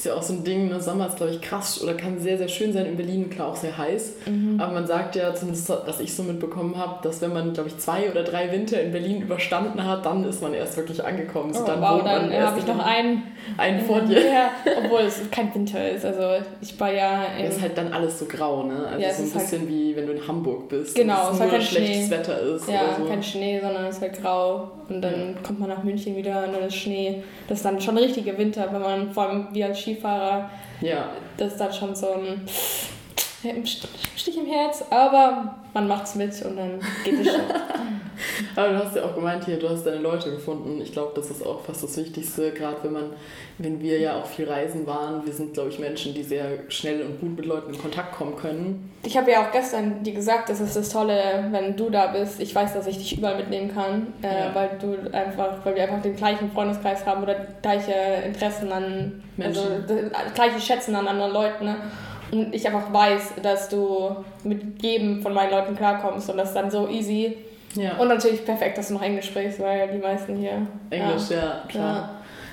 ist 0.00 0.06
ja 0.06 0.14
auch 0.14 0.22
so 0.22 0.32
ein 0.32 0.44
Ding, 0.44 0.68
ne? 0.68 0.80
Sommer 0.80 1.08
ist, 1.08 1.18
glaube 1.18 1.32
ich, 1.32 1.42
krass 1.42 1.82
oder 1.82 1.92
kann 1.92 2.18
sehr, 2.18 2.38
sehr 2.38 2.48
schön 2.48 2.72
sein. 2.72 2.86
In 2.86 2.96
Berlin, 2.96 3.28
klar, 3.28 3.48
auch 3.48 3.56
sehr 3.56 3.76
heiß. 3.76 4.14
Mhm. 4.24 4.58
Aber 4.58 4.72
man 4.72 4.86
sagt 4.86 5.14
ja, 5.14 5.34
zumindest 5.34 5.68
was 5.68 6.00
ich 6.00 6.14
so 6.14 6.22
mitbekommen 6.22 6.78
habe, 6.78 7.02
dass 7.02 7.20
wenn 7.20 7.34
man, 7.34 7.52
glaube 7.52 7.68
ich, 7.68 7.76
zwei 7.76 8.10
oder 8.10 8.24
drei 8.24 8.50
Winter 8.50 8.80
in 8.80 8.92
Berlin 8.92 9.20
überstanden 9.20 9.84
hat, 9.84 10.06
dann 10.06 10.24
ist 10.24 10.40
man 10.40 10.54
erst 10.54 10.78
wirklich 10.78 11.04
angekommen. 11.04 11.52
So, 11.52 11.64
oh, 11.64 11.66
dann 11.66 11.82
wow, 11.82 12.02
dann 12.02 12.32
habe 12.32 12.58
ich 12.58 12.66
noch 12.66 12.78
einen, 12.78 13.24
einen 13.58 13.80
vor 13.82 14.00
dir. 14.00 14.24
Ja, 14.26 14.50
obwohl 14.84 15.00
es 15.00 15.20
kein 15.30 15.54
Winter 15.54 15.90
ist. 15.90 16.06
Also 16.06 16.42
ich 16.62 16.80
war 16.80 16.90
ja... 16.90 17.24
Es 17.38 17.56
ist 17.56 17.62
halt 17.62 17.76
dann 17.76 17.92
alles 17.92 18.18
so 18.18 18.24
grau, 18.24 18.62
ne? 18.62 18.86
Also 18.86 19.02
ja, 19.02 19.12
so 19.12 19.22
ein 19.22 19.30
bisschen 19.30 19.60
halt 19.60 19.68
wie 19.68 19.96
wenn 19.96 20.06
du 20.06 20.12
in 20.12 20.26
Hamburg 20.26 20.70
bist. 20.70 20.94
Genau, 20.94 21.28
es 21.28 21.34
ist 21.34 21.40
halt 21.40 21.50
kein 21.50 21.60
schlechtes 21.60 22.06
Schnee. 22.06 22.10
Wetter 22.10 22.40
ist. 22.40 22.68
Ja, 22.70 22.96
so. 22.98 23.04
kein 23.04 23.22
Schnee, 23.22 23.60
sondern 23.60 23.84
es 23.84 23.96
ist 23.96 24.02
halt 24.02 24.22
grau. 24.22 24.70
Und 24.88 25.02
dann 25.02 25.34
ja. 25.34 25.40
kommt 25.46 25.60
man 25.60 25.68
nach 25.68 25.84
München 25.84 26.16
wieder 26.16 26.44
und 26.46 26.54
dann 26.54 26.62
ist 26.62 26.76
Schnee. 26.76 27.22
Das 27.48 27.58
ist 27.58 27.64
dann 27.64 27.80
schon 27.82 27.98
richtiger 27.98 28.38
Winter, 28.38 28.66
wenn 28.72 28.80
man 28.80 29.12
vor 29.12 29.24
allem 29.24 29.48
wie 29.52 29.62
als 29.62 29.78
Skifahrer 29.94 30.50
ja. 30.80 31.10
Das 31.36 31.52
ist 31.52 31.60
dann 31.60 31.72
schon 31.72 31.94
so 31.94 32.12
ein 32.14 32.46
Stich 34.16 34.36
im 34.36 34.46
Herz, 34.46 34.84
aber 34.90 35.54
man 35.72 35.88
macht's 35.88 36.14
mit 36.14 36.30
und 36.44 36.56
dann 36.56 36.80
geht 37.04 37.20
es 37.20 37.32
schon. 37.32 37.40
aber 38.56 38.68
du 38.68 38.84
hast 38.84 38.96
ja 38.96 39.04
auch 39.04 39.14
gemeint 39.14 39.44
hier, 39.44 39.58
du 39.58 39.68
hast 39.68 39.84
deine 39.84 39.98
Leute 39.98 40.30
gefunden. 40.30 40.80
Ich 40.82 40.92
glaube, 40.92 41.12
das 41.14 41.30
ist 41.30 41.44
auch 41.46 41.62
fast 41.62 41.82
das 41.82 41.96
Wichtigste, 41.96 42.52
gerade 42.52 42.76
wenn 42.82 42.92
man, 42.92 43.04
wenn 43.56 43.80
wir 43.80 43.98
ja 43.98 44.16
auch 44.16 44.26
viel 44.26 44.46
reisen 44.46 44.86
waren. 44.86 45.24
Wir 45.24 45.32
sind, 45.32 45.54
glaube 45.54 45.70
ich, 45.70 45.78
Menschen, 45.78 46.12
die 46.12 46.22
sehr 46.22 46.70
schnell 46.70 47.02
und 47.02 47.20
gut 47.20 47.36
mit 47.36 47.46
Leuten 47.46 47.72
in 47.72 47.80
Kontakt 47.80 48.14
kommen 48.14 48.36
können. 48.36 48.92
Ich 49.04 49.16
habe 49.16 49.30
ja 49.30 49.46
auch 49.46 49.52
gestern 49.52 50.02
dir 50.02 50.12
gesagt, 50.12 50.50
das 50.50 50.60
ist 50.60 50.76
das 50.76 50.90
Tolle, 50.90 51.48
wenn 51.50 51.76
du 51.76 51.88
da 51.88 52.08
bist. 52.08 52.40
Ich 52.40 52.54
weiß, 52.54 52.74
dass 52.74 52.86
ich 52.86 52.98
dich 52.98 53.16
überall 53.16 53.36
mitnehmen 53.36 53.72
kann, 53.72 54.12
äh, 54.22 54.26
ja. 54.26 54.54
weil 54.54 54.70
du 54.78 55.14
einfach, 55.14 55.64
weil 55.64 55.76
wir 55.76 55.84
einfach 55.84 56.02
den 56.02 56.16
gleichen 56.16 56.50
Freundeskreis 56.52 57.06
haben 57.06 57.22
oder 57.22 57.36
gleiche 57.62 57.94
Interessen 58.26 58.70
an 58.70 59.22
Menschen. 59.38 59.62
Also 59.88 60.10
gleiche 60.34 60.60
Schätzen 60.60 60.94
an 60.94 61.08
anderen 61.08 61.32
Leuten. 61.32 61.64
Ne? 61.64 61.76
Und 62.32 62.54
ich 62.54 62.66
einfach 62.66 62.92
weiß, 62.92 63.34
dass 63.42 63.68
du 63.68 64.16
mit 64.44 64.82
jedem 64.82 65.22
von 65.22 65.34
meinen 65.34 65.50
Leuten 65.50 65.76
klarkommst 65.76 66.30
und 66.30 66.36
das 66.36 66.48
ist 66.48 66.54
dann 66.54 66.70
so 66.70 66.88
easy. 66.88 67.36
Ja. 67.74 67.96
Und 67.98 68.08
natürlich 68.08 68.44
perfekt, 68.44 68.78
dass 68.78 68.88
du 68.88 68.94
noch 68.94 69.02
Englisch 69.02 69.26
sprichst, 69.26 69.60
weil 69.60 69.88
die 69.90 69.98
meisten 69.98 70.36
hier. 70.36 70.66
Englisch, 70.90 71.30
ja, 71.30 71.36
ja 71.36 71.62
klar. 71.68 71.96
Ja. 71.96 72.10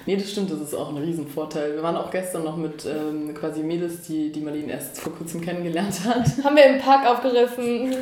Nee, 0.08 0.16
das 0.16 0.32
stimmt, 0.32 0.50
das 0.50 0.62
ist 0.62 0.74
auch 0.74 0.90
ein 0.90 0.98
Riesenvorteil. 0.98 1.74
Wir 1.74 1.84
waren 1.84 1.98
auch 1.98 2.10
gestern 2.10 2.46
noch 2.46 2.56
mit 2.56 2.86
ähm, 2.86 3.34
quasi 3.34 3.62
Mädels, 3.62 4.04
die, 4.04 4.32
die 4.32 4.40
Marlene 4.40 4.72
erst 4.72 5.02
vor 5.02 5.14
kurzem 5.14 5.42
kennengelernt 5.42 6.00
hat. 6.06 6.26
Haben 6.46 6.56
wir 6.56 6.66
im 6.66 6.80
Park 6.80 7.06
aufgerissen. 7.06 7.94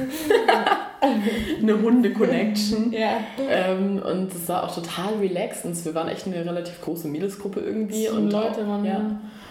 eine 1.64 1.82
Hunde-Connection. 1.82 2.94
ja. 2.94 3.18
Ähm, 3.50 4.04
und 4.06 4.32
es 4.32 4.48
war 4.48 4.66
auch 4.66 4.76
total 4.76 5.16
relaxed. 5.20 5.66
Und 5.66 5.84
wir 5.84 5.96
waren 5.96 6.08
echt 6.08 6.28
eine 6.28 6.46
relativ 6.46 6.80
große 6.82 7.08
Mädelsgruppe 7.08 7.62
irgendwie. 7.62 8.08
und 8.08 8.30
Leute 8.30 8.68
waren 8.68 8.86
ja. 8.86 9.02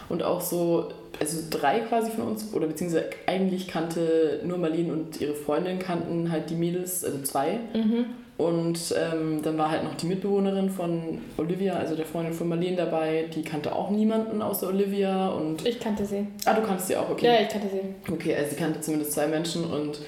Und 0.09 0.23
auch 0.23 0.41
so 0.41 0.91
also 1.21 1.39
drei 1.51 1.81
quasi 1.81 2.11
von 2.11 2.29
uns, 2.29 2.53
oder 2.53 2.67
beziehungsweise 2.67 3.11
eigentlich 3.27 3.69
kannte 3.69 4.41
nur 4.45 4.59
Marlene 4.59 4.93
und 4.93 5.21
ihre 5.21 5.35
Freundin 5.35 5.79
kannten 5.79 6.31
halt 6.31 6.51
die 6.51 6.55
Mädels, 6.55 7.05
also 7.05 7.19
zwei. 7.23 7.59
Mhm. 7.75 8.07
Und 8.37 8.93
ähm, 8.99 9.43
dann 9.43 9.57
war 9.59 9.71
halt 9.71 9.85
noch 9.85 9.95
die 9.95 10.07
Mitbewohnerin 10.07 10.69
von 10.69 11.21
Olivia, 11.37 11.75
also 11.75 11.95
der 11.95 12.05
Freundin 12.05 12.33
von 12.33 12.49
Marlene 12.49 12.77
dabei, 12.77 13.27
die 13.33 13.43
kannte 13.43 13.75
auch 13.75 13.91
niemanden 13.91 14.43
außer 14.43 14.69
Olivia 14.69 15.29
und... 15.29 15.65
Ich 15.65 15.79
kannte 15.79 16.05
sie. 16.05 16.27
Ah, 16.45 16.55
du 16.55 16.63
kanntest 16.63 16.89
sie 16.89 16.97
auch, 16.97 17.09
okay. 17.11 17.27
Ja, 17.27 17.41
ich 17.41 17.49
kannte 17.49 17.69
sie. 17.69 18.13
Okay, 18.13 18.35
also 18.35 18.51
sie 18.51 18.57
kannte 18.57 18.81
zumindest 18.81 19.13
zwei 19.13 19.29
Menschen 19.29 19.65
und 19.65 20.01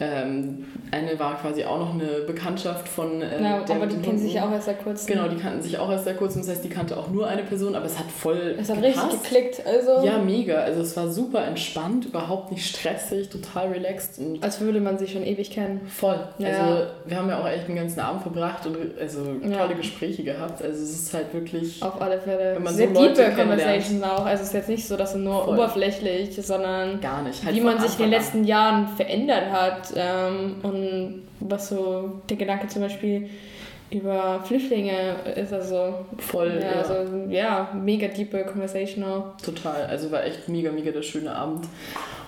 ähm, 0.00 0.64
eine 0.90 1.18
war 1.18 1.38
quasi 1.38 1.62
auch 1.64 1.78
noch 1.78 1.92
eine 1.92 2.24
Bekanntschaft 2.26 2.88
von. 2.88 3.20
Äh, 3.20 3.42
ja, 3.42 3.62
aber 3.68 3.86
die 3.86 3.96
kennen 3.98 4.18
sich 4.18 4.40
auch 4.40 4.50
erst 4.50 4.64
seit 4.64 4.82
kurzem. 4.82 5.14
Genau, 5.14 5.28
die 5.28 5.36
kannten 5.36 5.60
sich 5.60 5.78
auch 5.78 5.90
erst 5.90 6.06
seit 6.06 6.16
kurzem. 6.16 6.40
Das 6.40 6.50
heißt, 6.50 6.64
die 6.64 6.70
kannte 6.70 6.96
auch 6.96 7.08
nur 7.08 7.26
eine 7.26 7.42
Person, 7.42 7.74
aber 7.74 7.84
es 7.84 7.98
hat 7.98 8.10
voll. 8.10 8.56
Es 8.58 8.70
hat 8.70 8.80
gepasst. 8.80 9.12
richtig 9.12 9.22
geklickt. 9.22 9.66
Also 9.66 10.06
ja, 10.06 10.16
mega. 10.18 10.56
Also 10.60 10.80
es 10.80 10.96
war 10.96 11.08
super 11.08 11.44
entspannt, 11.44 12.06
überhaupt 12.06 12.50
nicht 12.50 12.66
stressig, 12.66 13.28
total 13.28 13.68
relaxed. 13.68 14.18
Und 14.18 14.42
Als 14.42 14.60
würde 14.62 14.80
man 14.80 14.96
sich 14.96 15.12
schon 15.12 15.22
ewig 15.22 15.50
kennen. 15.50 15.82
Voll. 15.86 16.18
Ja. 16.38 16.48
Also 16.48 16.86
wir 17.04 17.16
haben 17.18 17.28
ja 17.28 17.38
auch 17.38 17.48
echt 17.48 17.68
den 17.68 17.76
ganzen 17.76 18.00
Abend 18.00 18.22
verbracht 18.22 18.66
und 18.66 18.76
also 18.98 19.22
tolle 19.22 19.52
ja. 19.52 19.66
Gespräche 19.66 20.24
gehabt. 20.24 20.62
Also 20.62 20.82
es 20.82 20.92
ist 20.92 21.14
halt 21.14 21.34
wirklich. 21.34 21.82
Auf 21.82 22.00
alle 22.00 22.18
Fälle. 22.18 22.54
Wenn 22.54 22.62
man 22.62 22.74
Sehr 22.74 22.88
so 22.88 23.06
deepe 23.06 23.32
Conversations 23.36 24.02
auch. 24.02 24.24
Also 24.24 24.42
es 24.42 24.48
ist 24.48 24.54
jetzt 24.54 24.68
nicht 24.70 24.88
so, 24.88 24.96
dass 24.96 25.10
es 25.10 25.20
nur 25.20 25.44
voll. 25.44 25.54
oberflächlich, 25.56 26.34
sondern 26.34 27.02
Gar 27.02 27.22
nicht. 27.22 27.44
Halt 27.44 27.54
wie 27.54 27.60
man 27.60 27.78
sich 27.78 27.92
in 27.98 28.06
den 28.06 28.10
letzten 28.10 28.44
Jahren 28.44 28.88
verändert 28.96 29.50
hat. 29.52 29.89
Ähm, 29.96 30.56
und 30.62 31.22
was 31.40 31.68
so 31.68 32.20
der 32.28 32.36
Gedanke 32.36 32.68
zum 32.68 32.82
Beispiel 32.82 33.28
über 33.90 34.40
Flüchtlinge 34.44 35.16
ist 35.34 35.52
also 35.52 36.06
voll 36.18 36.60
ja, 36.60 36.70
ja. 36.70 36.82
Also, 36.82 37.16
ja 37.28 37.72
mega 37.74 38.06
deepe 38.06 38.44
conversational 38.44 39.32
total 39.44 39.86
also 39.86 40.12
war 40.12 40.24
echt 40.24 40.48
mega 40.48 40.70
mega 40.70 40.92
der 40.92 41.02
schöne 41.02 41.34
Abend 41.34 41.66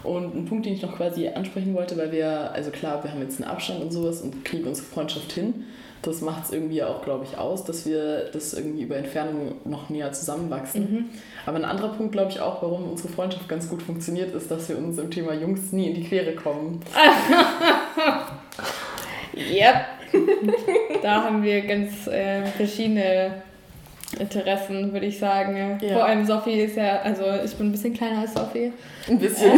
Und 0.05 0.35
ein 0.35 0.45
Punkt, 0.47 0.67
den 0.67 0.75
ich 0.75 0.83
noch 0.83 0.97
quasi 0.97 1.29
ansprechen 1.29 1.75
wollte, 1.75 1.97
weil 1.97 2.11
wir, 2.13 2.53
also 2.53 2.71
klar, 2.71 3.03
wir 3.05 3.13
haben 3.13 3.21
jetzt 3.21 3.41
einen 3.41 3.51
Abstand 3.51 3.81
und 3.83 3.93
sowas 3.93 4.21
und 4.21 4.45
kriegen 4.45 4.65
unsere 4.65 4.87
Freundschaft 4.87 5.33
hin. 5.33 5.65
Das 6.03 6.21
macht 6.21 6.47
es 6.47 6.53
irgendwie 6.53 6.83
auch, 6.83 7.05
glaube 7.05 7.25
ich, 7.25 7.39
aus, 7.39 7.65
dass 7.65 7.87
wir 7.87 8.29
das 8.33 8.55
irgendwie 8.55 8.83
über 8.83 8.97
Entfernung 8.97 9.55
noch 9.65 9.89
näher 9.89 10.13
zusammenwachsen. 10.13 10.81
Mhm. 10.83 11.05
Aber 11.47 11.59
ein 11.59 11.65
anderer 11.65 11.91
Punkt, 11.91 12.11
glaube 12.11 12.33
ich, 12.33 12.41
auch, 12.41 12.61
warum 12.61 12.91
unsere 12.91 13.09
Freundschaft 13.09 13.49
ganz 13.49 13.69
gut 13.69 13.83
funktioniert, 13.83 14.35
ist, 14.35 14.51
dass 14.51 14.69
wir 14.69 14.77
uns 14.77 14.99
im 14.99 15.13
Thema 15.13 15.33
Jungs 15.33 15.71
nie 15.71 15.91
in 15.91 15.95
die 15.95 16.05
Quere 16.05 16.35
kommen. 16.35 16.81
Yep. 19.35 19.87
da 21.03 21.25
haben 21.25 21.43
wir 21.43 21.63
ganz 21.63 22.07
äh, 22.07 22.45
verschiedene 22.45 23.43
Interessen, 24.19 24.93
würde 24.93 25.07
ich 25.07 25.19
sagen. 25.19 25.79
Ja. 25.81 25.95
Vor 25.95 26.05
allem 26.05 26.25
Sophie 26.25 26.61
ist 26.61 26.77
ja, 26.77 27.01
also 27.03 27.25
ich 27.45 27.55
bin 27.55 27.69
ein 27.69 27.73
bisschen 27.73 27.95
kleiner 27.95 28.21
als 28.21 28.35
Sophie. 28.35 28.73
Ein 29.09 29.19
bisschen. 29.19 29.53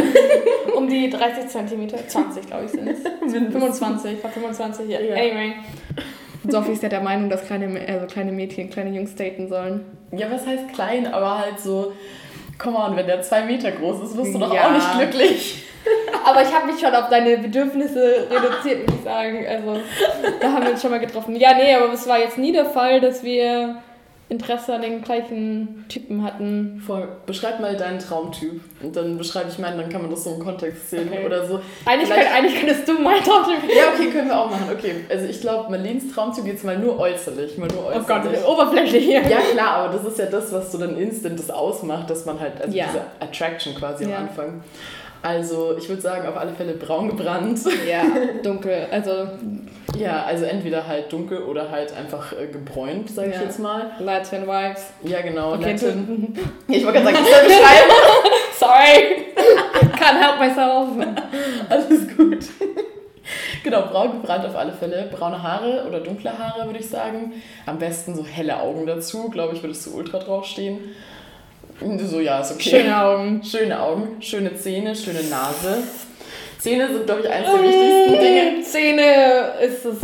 Um 0.75 0.87
die 0.87 1.09
30 1.09 1.47
Zentimeter, 1.47 1.97
20 2.07 2.47
glaube 2.47 2.65
ich 2.65 2.71
sind 2.71 2.87
es. 2.87 2.99
25, 3.31 4.23
war 4.23 4.31
25, 4.31 4.89
ja. 4.89 4.99
Ja. 4.99 5.15
Anyway. 5.15 5.53
Sophie 6.47 6.73
ist 6.73 6.83
ja 6.83 6.89
der 6.89 7.01
Meinung, 7.01 7.29
dass 7.29 7.45
kleine, 7.45 7.79
also 7.87 8.05
kleine 8.07 8.31
Mädchen 8.31 8.69
kleine 8.69 8.91
Jungs 8.95 9.15
daten 9.15 9.47
sollen. 9.47 9.85
Ja, 10.11 10.27
was 10.31 10.45
heißt 10.45 10.73
klein, 10.73 11.07
aber 11.11 11.39
halt 11.39 11.59
so, 11.59 11.93
come 12.57 12.77
on, 12.77 12.95
wenn 12.95 13.07
der 13.07 13.21
zwei 13.21 13.41
Meter 13.43 13.71
groß 13.71 14.03
ist, 14.03 14.17
wirst 14.17 14.35
du 14.35 14.39
doch 14.39 14.53
Ja. 14.53 14.67
auch 14.67 14.71
nicht 14.71 14.97
glücklich. 14.97 15.61
Aber 16.25 16.41
ich 16.41 16.51
habe 16.51 16.65
mich 16.65 16.79
schon 16.79 16.95
auf 16.95 17.09
deine 17.09 17.37
Bedürfnisse 17.37 18.27
reduziert, 18.31 18.79
würde 18.87 18.93
ich 18.97 19.03
sagen. 19.03 19.45
Also, 19.47 19.79
da 20.41 20.51
haben 20.51 20.63
wir 20.63 20.71
uns 20.71 20.81
schon 20.81 20.89
mal 20.89 20.99
getroffen. 20.99 21.35
Ja, 21.35 21.53
nee, 21.53 21.75
aber 21.75 21.93
es 21.93 22.07
war 22.07 22.17
jetzt 22.17 22.39
nie 22.39 22.51
der 22.51 22.65
Fall, 22.65 22.99
dass 22.99 23.23
wir 23.23 23.75
Interesse 24.27 24.73
an 24.73 24.81
den 24.81 25.03
gleichen 25.03 25.85
Typen 25.87 26.23
hatten. 26.23 26.81
Voll. 26.85 27.07
Beschreib 27.27 27.59
mal 27.59 27.75
deinen 27.77 27.99
Traumtyp. 27.99 28.59
Und 28.81 28.95
dann 28.95 29.19
beschreibe 29.19 29.49
ich 29.49 29.59
meinen, 29.59 29.77
dann 29.79 29.89
kann 29.89 30.01
man 30.01 30.09
das 30.09 30.23
so 30.23 30.33
im 30.33 30.39
Kontext 30.39 30.89
sehen 30.89 31.09
Okay. 31.11 31.25
oder 31.25 31.45
so. 31.45 31.59
Eigentlich, 31.85 32.09
könnt, 32.09 32.33
eigentlich 32.35 32.55
könntest 32.59 32.87
du 32.87 32.93
mein 32.93 33.21
Traumtyp 33.23 33.69
Ja, 33.69 33.93
okay, 33.93 34.09
können 34.09 34.27
wir 34.29 34.39
auch 34.39 34.49
machen. 34.49 34.65
Okay, 34.73 34.95
also 35.09 35.25
ich 35.27 35.39
glaube, 35.41 35.69
Marleens 35.69 36.11
Traumtyp 36.11 36.45
jetzt 36.47 36.63
mal 36.65 36.77
nur 36.79 36.97
äußerlich. 36.97 37.57
Mal 37.59 37.67
nur 37.67 37.83
Oh 37.85 37.87
äußerlich. 37.89 38.07
Gott, 38.07 38.47
Oberfläche 38.47 38.97
hier. 38.97 39.21
Ja, 39.21 39.37
klar, 39.53 39.77
aber 39.77 39.93
das 39.97 40.05
ist 40.05 40.17
ja 40.17 40.25
das, 40.25 40.51
was 40.51 40.71
so 40.71 40.79
dann 40.79 40.97
instant 40.97 41.37
das 41.37 41.51
ausmacht, 41.51 42.09
dass 42.09 42.25
man 42.25 42.39
halt, 42.39 42.59
also 42.59 42.75
Ja. 42.75 42.85
diese 42.87 43.01
Attraction 43.19 43.75
quasi 43.75 44.05
Ja. 44.09 44.17
am 44.17 44.23
Anfang. 44.23 44.63
Also, 45.21 45.75
ich 45.77 45.89
würde 45.89 46.01
sagen, 46.03 46.27
auf 46.27 46.37
alle 46.37 46.51
Fälle 46.53 46.73
braun 46.73 47.09
gebrannt. 47.09 47.59
Ja, 47.89 48.03
dunkel. 48.43 48.85
Also, 48.91 49.27
Ja, 49.97 50.23
also 50.23 50.45
entweder 50.45 50.87
halt 50.87 51.11
dunkel 51.13 51.39
oder 51.43 51.69
halt 51.71 51.93
einfach 51.95 52.33
äh, 52.33 52.47
gebräunt, 52.47 53.09
sage 53.09 53.29
ich 53.29 53.35
Ja. 53.35 53.43
jetzt 53.43 53.59
mal. 53.59 53.91
Latin 53.99 54.43
Vibes. 54.47 54.87
Ja, 55.03 55.21
genau. 55.21 55.53
Okay, 55.53 55.71
Latin. 55.73 56.33
Ich 56.67 56.83
wollte 56.85 57.01
gerade 57.01 57.13
sagen, 57.15 57.25
ich 57.25 57.47
beschreiben. 57.47 57.91
Sorry. 58.59 59.25
Can't 59.97 60.19
help 60.19 60.39
myself. 60.39 61.17
Alles 61.69 62.07
gut. 62.17 62.45
Genau, 63.63 63.81
braun 63.83 64.21
gebrannt 64.21 64.45
auf 64.45 64.55
alle 64.55 64.71
Fälle. 64.73 65.09
Braune 65.11 65.41
Haare 65.41 65.85
oder 65.87 65.99
dunkle 65.99 66.37
Haare, 66.37 66.65
würde 66.65 66.79
ich 66.79 66.89
sagen. 66.89 67.33
Am 67.65 67.79
besten 67.79 68.15
so 68.15 68.25
helle 68.25 68.59
Augen 68.59 68.85
dazu, 68.85 69.29
glaube 69.29 69.55
ich, 69.55 69.63
würdest 69.63 69.85
du 69.87 69.95
ultra 69.95 70.19
draufstehen. 70.19 70.79
So, 72.05 72.19
ja, 72.19 72.39
ist 72.39 72.51
okay. 72.53 72.69
Schöne 72.69 73.01
Augen. 73.01 73.43
Schöne 73.43 73.81
Augen, 73.81 74.21
schöne 74.21 74.55
Zähne, 74.55 74.95
schöne 74.95 75.23
Nase. 75.23 75.83
Zähne 76.65 76.91
sind, 76.91 77.05
glaube 77.05 77.21
ich, 77.21 77.29
eines 77.29 77.51
der 77.51 77.61
wichtigsten 77.61 78.19
Dinge. 78.19 78.61
Zähne 78.63 79.53
ist 79.63 79.85
das 79.85 79.97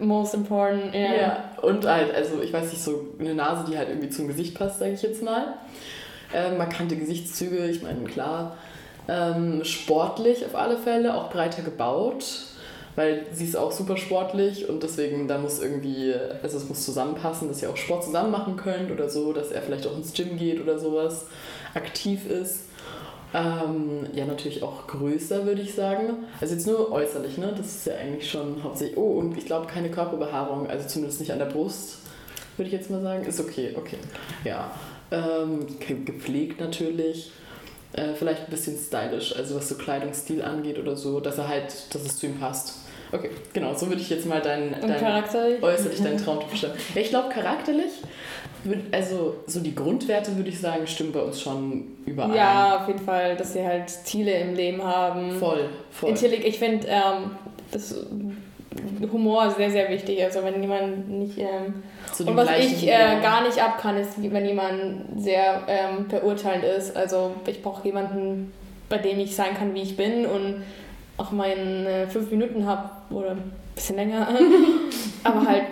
most 0.00 0.34
important. 0.34 0.92
Ja. 0.92 1.14
Ja, 1.14 1.44
und 1.62 1.86
halt, 1.86 2.12
also 2.12 2.42
ich 2.42 2.52
weiß 2.52 2.72
nicht, 2.72 2.82
so 2.82 3.06
eine 3.20 3.34
Nase, 3.34 3.70
die 3.70 3.78
halt 3.78 3.88
irgendwie 3.88 4.08
zum 4.08 4.26
Gesicht 4.26 4.58
passt, 4.58 4.80
sage 4.80 4.92
ich 4.94 5.02
jetzt 5.02 5.22
mal. 5.22 5.54
Ähm, 6.34 6.58
markante 6.58 6.96
Gesichtszüge, 6.96 7.66
ich 7.66 7.82
meine, 7.82 8.02
klar. 8.02 8.56
Ähm, 9.08 9.62
sportlich 9.62 10.44
auf 10.44 10.56
alle 10.56 10.76
Fälle, 10.76 11.14
auch 11.14 11.30
breiter 11.30 11.62
gebaut, 11.62 12.24
weil 12.96 13.24
sie 13.30 13.44
ist 13.44 13.56
auch 13.56 13.70
super 13.70 13.96
sportlich 13.96 14.68
und 14.68 14.82
deswegen, 14.82 15.28
da 15.28 15.38
muss 15.38 15.62
irgendwie, 15.62 16.14
also 16.42 16.58
es 16.58 16.68
muss 16.68 16.84
zusammenpassen, 16.84 17.46
dass 17.46 17.62
ihr 17.62 17.70
auch 17.70 17.76
Sport 17.76 18.02
zusammen 18.02 18.32
machen 18.32 18.56
könnt 18.56 18.90
oder 18.90 19.08
so, 19.08 19.32
dass 19.32 19.52
er 19.52 19.62
vielleicht 19.62 19.86
auch 19.86 19.96
ins 19.96 20.12
Gym 20.14 20.36
geht 20.36 20.60
oder 20.60 20.80
sowas, 20.80 21.26
aktiv 21.74 22.28
ist. 22.28 22.67
Ähm, 23.34 24.06
ja, 24.14 24.24
natürlich 24.24 24.62
auch 24.62 24.86
größer, 24.86 25.44
würde 25.44 25.60
ich 25.62 25.74
sagen. 25.74 26.24
Also 26.40 26.54
jetzt 26.54 26.66
nur 26.66 26.90
äußerlich, 26.90 27.36
ne? 27.36 27.52
Das 27.56 27.66
ist 27.66 27.86
ja 27.86 27.94
eigentlich 27.96 28.30
schon 28.30 28.62
hauptsächlich. 28.62 28.96
Oh, 28.96 29.18
und 29.18 29.36
ich 29.36 29.44
glaube 29.44 29.66
keine 29.66 29.90
Körperbehaarung, 29.90 30.68
also 30.68 30.88
zumindest 30.88 31.20
nicht 31.20 31.30
an 31.32 31.38
der 31.38 31.46
Brust, 31.46 31.98
würde 32.56 32.68
ich 32.68 32.72
jetzt 32.72 32.90
mal 32.90 33.02
sagen. 33.02 33.26
Ist 33.26 33.40
okay, 33.40 33.74
okay. 33.76 33.98
Ja. 34.44 34.70
Ähm, 35.10 35.66
ge- 35.78 36.04
gepflegt 36.04 36.60
natürlich. 36.60 37.30
Äh, 37.92 38.14
vielleicht 38.14 38.44
ein 38.44 38.50
bisschen 38.50 38.76
stylisch, 38.78 39.34
also 39.36 39.56
was 39.56 39.68
so 39.68 39.74
Kleidungsstil 39.74 40.42
angeht 40.42 40.78
oder 40.78 40.94
so, 40.96 41.20
dass 41.20 41.38
er 41.38 41.48
halt, 41.48 41.72
dass 41.94 42.02
es 42.02 42.18
zu 42.18 42.26
ihm 42.26 42.38
passt. 42.38 42.80
Okay, 43.10 43.30
genau, 43.54 43.74
so 43.74 43.88
würde 43.88 44.02
ich 44.02 44.10
jetzt 44.10 44.26
mal 44.26 44.42
deinen, 44.42 44.72
charakterlich? 44.98 45.62
äußerlich 45.62 46.02
deinen 46.02 46.18
Traumtyp 46.22 46.50
beschreiben. 46.50 46.74
Ja, 46.94 47.00
ich 47.00 47.08
glaube 47.08 47.30
charakterlich, 47.30 47.90
also 48.92 49.36
so 49.46 49.60
die 49.60 49.74
Grundwerte 49.74 50.36
würde 50.36 50.50
ich 50.50 50.60
sagen, 50.60 50.86
stimmen 50.86 51.12
bei 51.12 51.20
uns 51.20 51.40
schon 51.40 51.84
überein. 52.06 52.34
Ja, 52.34 52.80
auf 52.80 52.88
jeden 52.88 53.00
Fall, 53.00 53.36
dass 53.36 53.52
sie 53.52 53.64
halt 53.64 53.88
Ziele 53.88 54.32
im 54.32 54.54
Leben 54.54 54.82
haben. 54.82 55.32
Voll, 55.38 55.68
voll. 55.90 56.10
Intellig 56.10 56.44
ich 56.44 56.58
finde 56.58 56.86
ähm, 56.88 57.30
das 57.70 57.94
Humor 59.12 59.50
sehr, 59.50 59.70
sehr 59.70 59.88
wichtig. 59.88 60.22
Also 60.22 60.42
wenn 60.42 60.60
jemand 60.60 61.08
nicht... 61.08 61.38
Ähm, 61.38 61.82
und 62.18 62.36
was 62.36 62.48
ich 62.58 62.86
äh, 62.86 63.20
gar 63.22 63.42
nicht 63.42 63.62
ab 63.62 63.80
kann, 63.80 63.96
ist, 63.96 64.20
wenn 64.20 64.44
jemand 64.44 65.22
sehr 65.22 65.62
ähm, 65.68 66.08
verurteilend 66.08 66.64
ist. 66.64 66.96
Also 66.96 67.32
ich 67.46 67.62
brauche 67.62 67.84
jemanden, 67.84 68.52
bei 68.88 68.98
dem 68.98 69.20
ich 69.20 69.36
sein 69.36 69.54
kann, 69.56 69.74
wie 69.74 69.82
ich 69.82 69.96
bin 69.96 70.26
und 70.26 70.62
auch 71.16 71.30
meine 71.32 72.08
fünf 72.08 72.30
Minuten 72.30 72.66
habe 72.66 72.90
oder 73.10 73.32
ein 73.32 73.52
bisschen 73.74 73.96
länger. 73.96 74.28
Aber 75.24 75.46
halt 75.46 75.64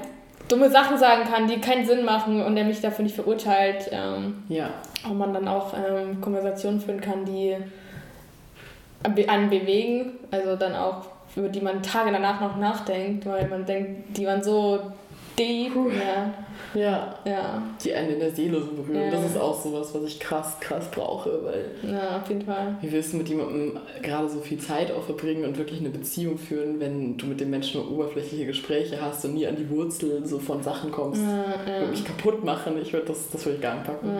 dumme 0.49 0.71
Sachen 0.71 0.99
sagen 0.99 1.25
kann, 1.25 1.47
die 1.47 1.61
keinen 1.61 1.87
Sinn 1.87 2.05
machen 2.05 2.43
und 2.43 2.55
der 2.55 2.65
mich 2.65 2.81
dafür 2.81 3.03
nicht 3.03 3.15
verurteilt. 3.15 3.89
Ähm, 3.91 4.43
Ja, 4.49 4.71
und 5.09 5.19
man 5.19 5.35
dann 5.35 5.49
auch 5.49 5.75
ähm, 5.75 6.21
Konversationen 6.21 6.81
führen 6.81 7.01
kann, 7.01 7.25
die 7.25 7.57
einen 9.29 9.51
bewegen, 9.51 10.13
also 10.31 10.57
dann 10.57 10.75
auch 10.75 11.03
über 11.37 11.49
die 11.49 11.61
man 11.61 11.83
Tage 11.83 12.11
danach 12.13 12.41
noch 12.41 12.57
nachdenkt, 12.57 13.27
weil 13.27 13.47
man 13.49 13.67
denkt, 13.67 14.17
die 14.17 14.27
waren 14.27 14.43
so 14.43 14.81
deep. 15.39 15.73
Ja, 15.77 16.33
ja, 16.75 17.15
ja, 17.25 17.63
die 17.83 17.95
einen 17.95 18.15
in 18.15 18.21
der 18.21 18.31
Seele 18.31 18.61
so 18.61 18.73
berühren. 18.73 19.05
Ja. 19.05 19.11
Das 19.11 19.25
ist 19.25 19.39
auch 19.39 19.59
sowas, 19.59 19.95
was 19.95 20.03
ich 20.05 20.21
krass, 20.21 20.57
krass 20.61 20.91
brauche, 20.91 21.31
weil 21.45 21.71
ja, 21.91 22.19
auf 22.19 22.29
jeden 22.29 22.43
Fall. 22.43 22.77
wie 22.81 22.93
willst 22.93 23.13
du 23.13 23.19
mit 23.19 23.29
jemandem 23.29 23.79
gerade 24.03 24.29
so 24.29 24.41
viel 24.41 24.59
Zeit 24.59 24.91
auch 24.93 25.03
verbringen 25.05 25.45
und 25.45 25.57
wirklich 25.59 25.81
eine 25.81 25.91
Beziehung 25.91 26.39
führen, 26.39 26.81
wenn 26.81 27.17
du 27.17 27.27
mit 27.27 27.41
dem 27.41 27.51
Menschen 27.51 27.81
nur 27.81 27.93
oberflächliche 27.93 28.47
Gespräche 28.47 29.01
hast 29.01 29.25
und 29.25 29.35
nie 29.35 29.47
an 29.47 29.57
die 29.57 29.69
Wurzel 29.71 30.25
so 30.27 30.39
von 30.39 30.63
Sachen 30.63 30.91
kommst, 30.91 31.23
Ja, 31.23 31.81
ja. 31.81 31.87
mich 31.87 32.05
kaputt 32.05 32.45
machen? 32.45 32.79
Ich 32.81 32.93
würde 32.93 33.07
das, 33.07 33.31
das 33.31 33.45
würde 33.45 33.57
ich 33.57 33.63
gar 33.63 33.75
nicht 33.75 33.87
packen. 33.87 34.11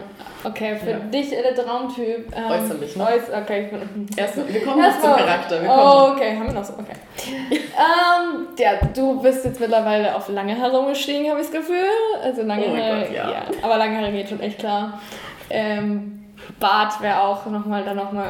Okay, 0.43 0.77
für 0.77 0.93
dich 1.11 1.31
äh, 1.33 1.41
der 1.43 1.55
Traumtyp. 1.55 2.27
Ähm, 2.35 2.51
Äußerlich, 2.51 2.95
ne? 2.95 3.03
Äuß 3.03 3.23
okay, 3.43 3.65
ich 3.65 3.71
bin, 3.71 4.17
Erstmal, 4.17 4.53
wir 4.53 4.61
kommen 4.63 4.83
jetzt 4.83 5.01
zum 5.01 5.11
Charakter. 5.11 5.61
Wir 5.61 5.67
kommen. 5.67 5.81
Oh, 5.81 6.13
okay, 6.15 6.35
haben 6.37 6.47
wir 6.47 6.53
noch 6.53 6.63
so, 6.65 6.73
okay. 6.73 6.95
ähm, 7.51 8.46
ja, 8.59 8.73
du 8.93 9.21
bist 9.21 9.45
jetzt 9.45 9.59
mittlerweile 9.59 10.15
auf 10.15 10.29
lange 10.29 10.59
Haare 10.59 10.79
umgestiegen, 10.79 11.29
habe 11.29 11.41
ich 11.41 11.47
das 11.47 11.55
Gefühl. 11.55 11.89
Also 12.21 12.41
lange 12.43 12.65
Oh 12.65 12.77
Haare, 12.77 13.05
Gott, 13.05 13.15
ja. 13.15 13.43
Aber 13.61 13.77
lange 13.77 13.97
Haare 13.97 14.11
geht 14.11 14.29
schon 14.29 14.39
echt 14.39 14.59
klar. 14.59 15.01
Ähm, 15.49 16.25
Bart 16.59 17.01
wäre 17.01 17.21
auch 17.21 17.45
nochmal 17.45 17.83
dann 17.83 17.97
nochmal 17.97 18.27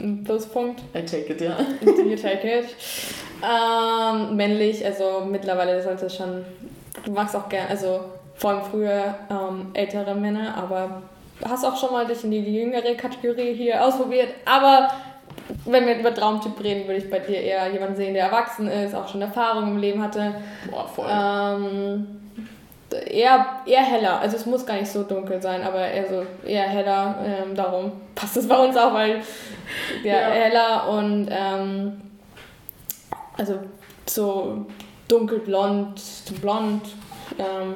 ein 0.00 0.24
Pluspunkt. 0.24 0.80
I 0.94 1.04
take 1.04 1.32
it, 1.32 1.40
ja. 1.40 1.56
You 1.82 2.16
take 2.16 2.60
it. 2.60 2.76
Ähm, 3.42 4.36
männlich, 4.36 4.84
also 4.84 5.22
mittlerweile 5.28 5.82
sollte 5.82 6.06
es 6.06 6.16
schon, 6.16 6.44
du 7.04 7.12
magst 7.12 7.36
auch 7.36 7.48
gerne, 7.48 7.68
also 7.68 8.00
vor 8.34 8.50
allem 8.50 8.62
früher 8.62 9.14
ähm, 9.30 9.70
ältere 9.74 10.14
Männer, 10.14 10.56
aber 10.56 11.02
hast 11.44 11.64
auch 11.64 11.76
schon 11.76 11.92
mal 11.92 12.06
dich 12.06 12.24
in 12.24 12.30
die 12.30 12.40
jüngere 12.40 12.94
Kategorie 12.94 13.54
hier 13.54 13.84
ausprobiert. 13.84 14.28
Aber 14.44 14.88
wenn 15.64 15.86
wir 15.86 15.98
über 15.98 16.12
Traumtyp 16.14 16.62
reden, 16.62 16.86
würde 16.88 16.98
ich 16.98 17.10
bei 17.10 17.18
dir 17.20 17.40
eher 17.40 17.70
jemanden 17.72 17.96
sehen, 17.96 18.14
der 18.14 18.24
erwachsen 18.26 18.68
ist, 18.68 18.94
auch 18.94 19.08
schon 19.08 19.22
Erfahrung 19.22 19.68
im 19.68 19.78
Leben 19.78 20.02
hatte. 20.02 20.34
Boah, 20.70 20.86
voll. 20.88 21.06
Ähm, 21.10 22.06
eher, 23.08 23.46
eher 23.66 23.82
heller, 23.82 24.20
also 24.20 24.36
es 24.36 24.46
muss 24.46 24.64
gar 24.66 24.74
nicht 24.76 24.90
so 24.90 25.02
dunkel 25.02 25.40
sein, 25.42 25.62
aber 25.62 25.80
eher 25.88 26.08
so 26.08 26.22
eher 26.48 26.62
heller. 26.64 27.16
Ähm, 27.24 27.54
darum 27.54 27.92
passt 28.14 28.36
es 28.36 28.48
bei 28.48 28.56
uns 28.56 28.76
auch, 28.76 28.92
weil 28.94 29.20
ja, 30.04 30.12
Ja. 30.20 30.28
heller 30.30 30.88
und 30.88 31.28
ähm, 31.30 32.00
also 33.38 33.58
so 34.06 34.66
dunkelblond, 35.08 36.00
blond. 36.40 36.82
Ähm, 37.38 37.74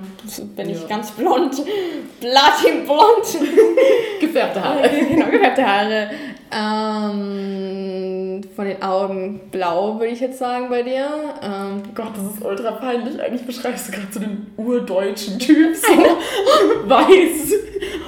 bin 0.57 0.71
ich 0.71 0.81
Ja. 0.83 0.87
ganz 0.89 1.11
blond, 1.11 1.61
platinblond, 2.21 3.27
Gefärbte 4.21 4.63
Haare. 4.65 4.89
genau, 4.89 5.27
gefärbte 5.27 5.67
Haare. 5.67 6.11
Ähm, 6.53 8.41
von 8.57 8.65
den 8.65 8.83
Augen 8.83 9.41
blau, 9.53 10.01
würde 10.01 10.13
ich 10.13 10.21
jetzt 10.21 10.39
sagen 10.39 10.69
bei 10.69 10.83
dir. 10.83 11.09
Ähm, 11.43 11.83
Gott, 11.95 12.11
das 12.17 12.35
ist 12.35 12.45
ultra 12.45 12.73
peinlich. 12.73 13.23
Eigentlich 13.23 13.47
beschreibst 13.47 13.89
du 13.89 13.93
gerade 13.93 14.13
so 14.13 14.21
den 14.21 14.51
urdeutschen 14.57 15.39
Typ. 15.39 15.77
So 15.77 15.89
weiß, 16.89 17.53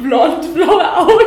blond, 0.03 0.55
blaue 0.55 0.97
Augen. 0.99 1.25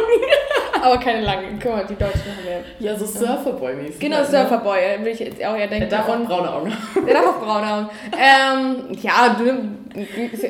Aber 0.85 0.97
keine 0.99 1.21
lange. 1.21 1.43
Guck 1.61 1.71
mal, 1.71 1.85
die 1.85 1.95
Deutschen 1.95 2.21
haben 2.21 2.63
ja. 2.79 2.91
Ja, 2.91 2.97
so 2.97 3.05
Surferboy-mäßig. 3.05 3.99
Genau, 3.99 4.17
halt, 4.17 4.31
ne? 4.31 4.39
Surferboy, 4.39 4.79
würde 4.99 5.09
ich 5.09 5.19
jetzt 5.19 5.43
auch 5.45 5.55
eher 5.55 5.67
denken. 5.67 5.89
Der 5.89 5.99
darf 5.99 6.09
auch 6.09 6.19
braune 6.25 6.53
Augen 6.53 6.71
haben. 6.73 7.05
Der 7.05 7.13
darf 7.13 7.27
auch 7.27 7.39
braune 7.43 7.73
Augen. 7.73 7.89
Ähm, 8.13 8.97
ja, 9.01 9.35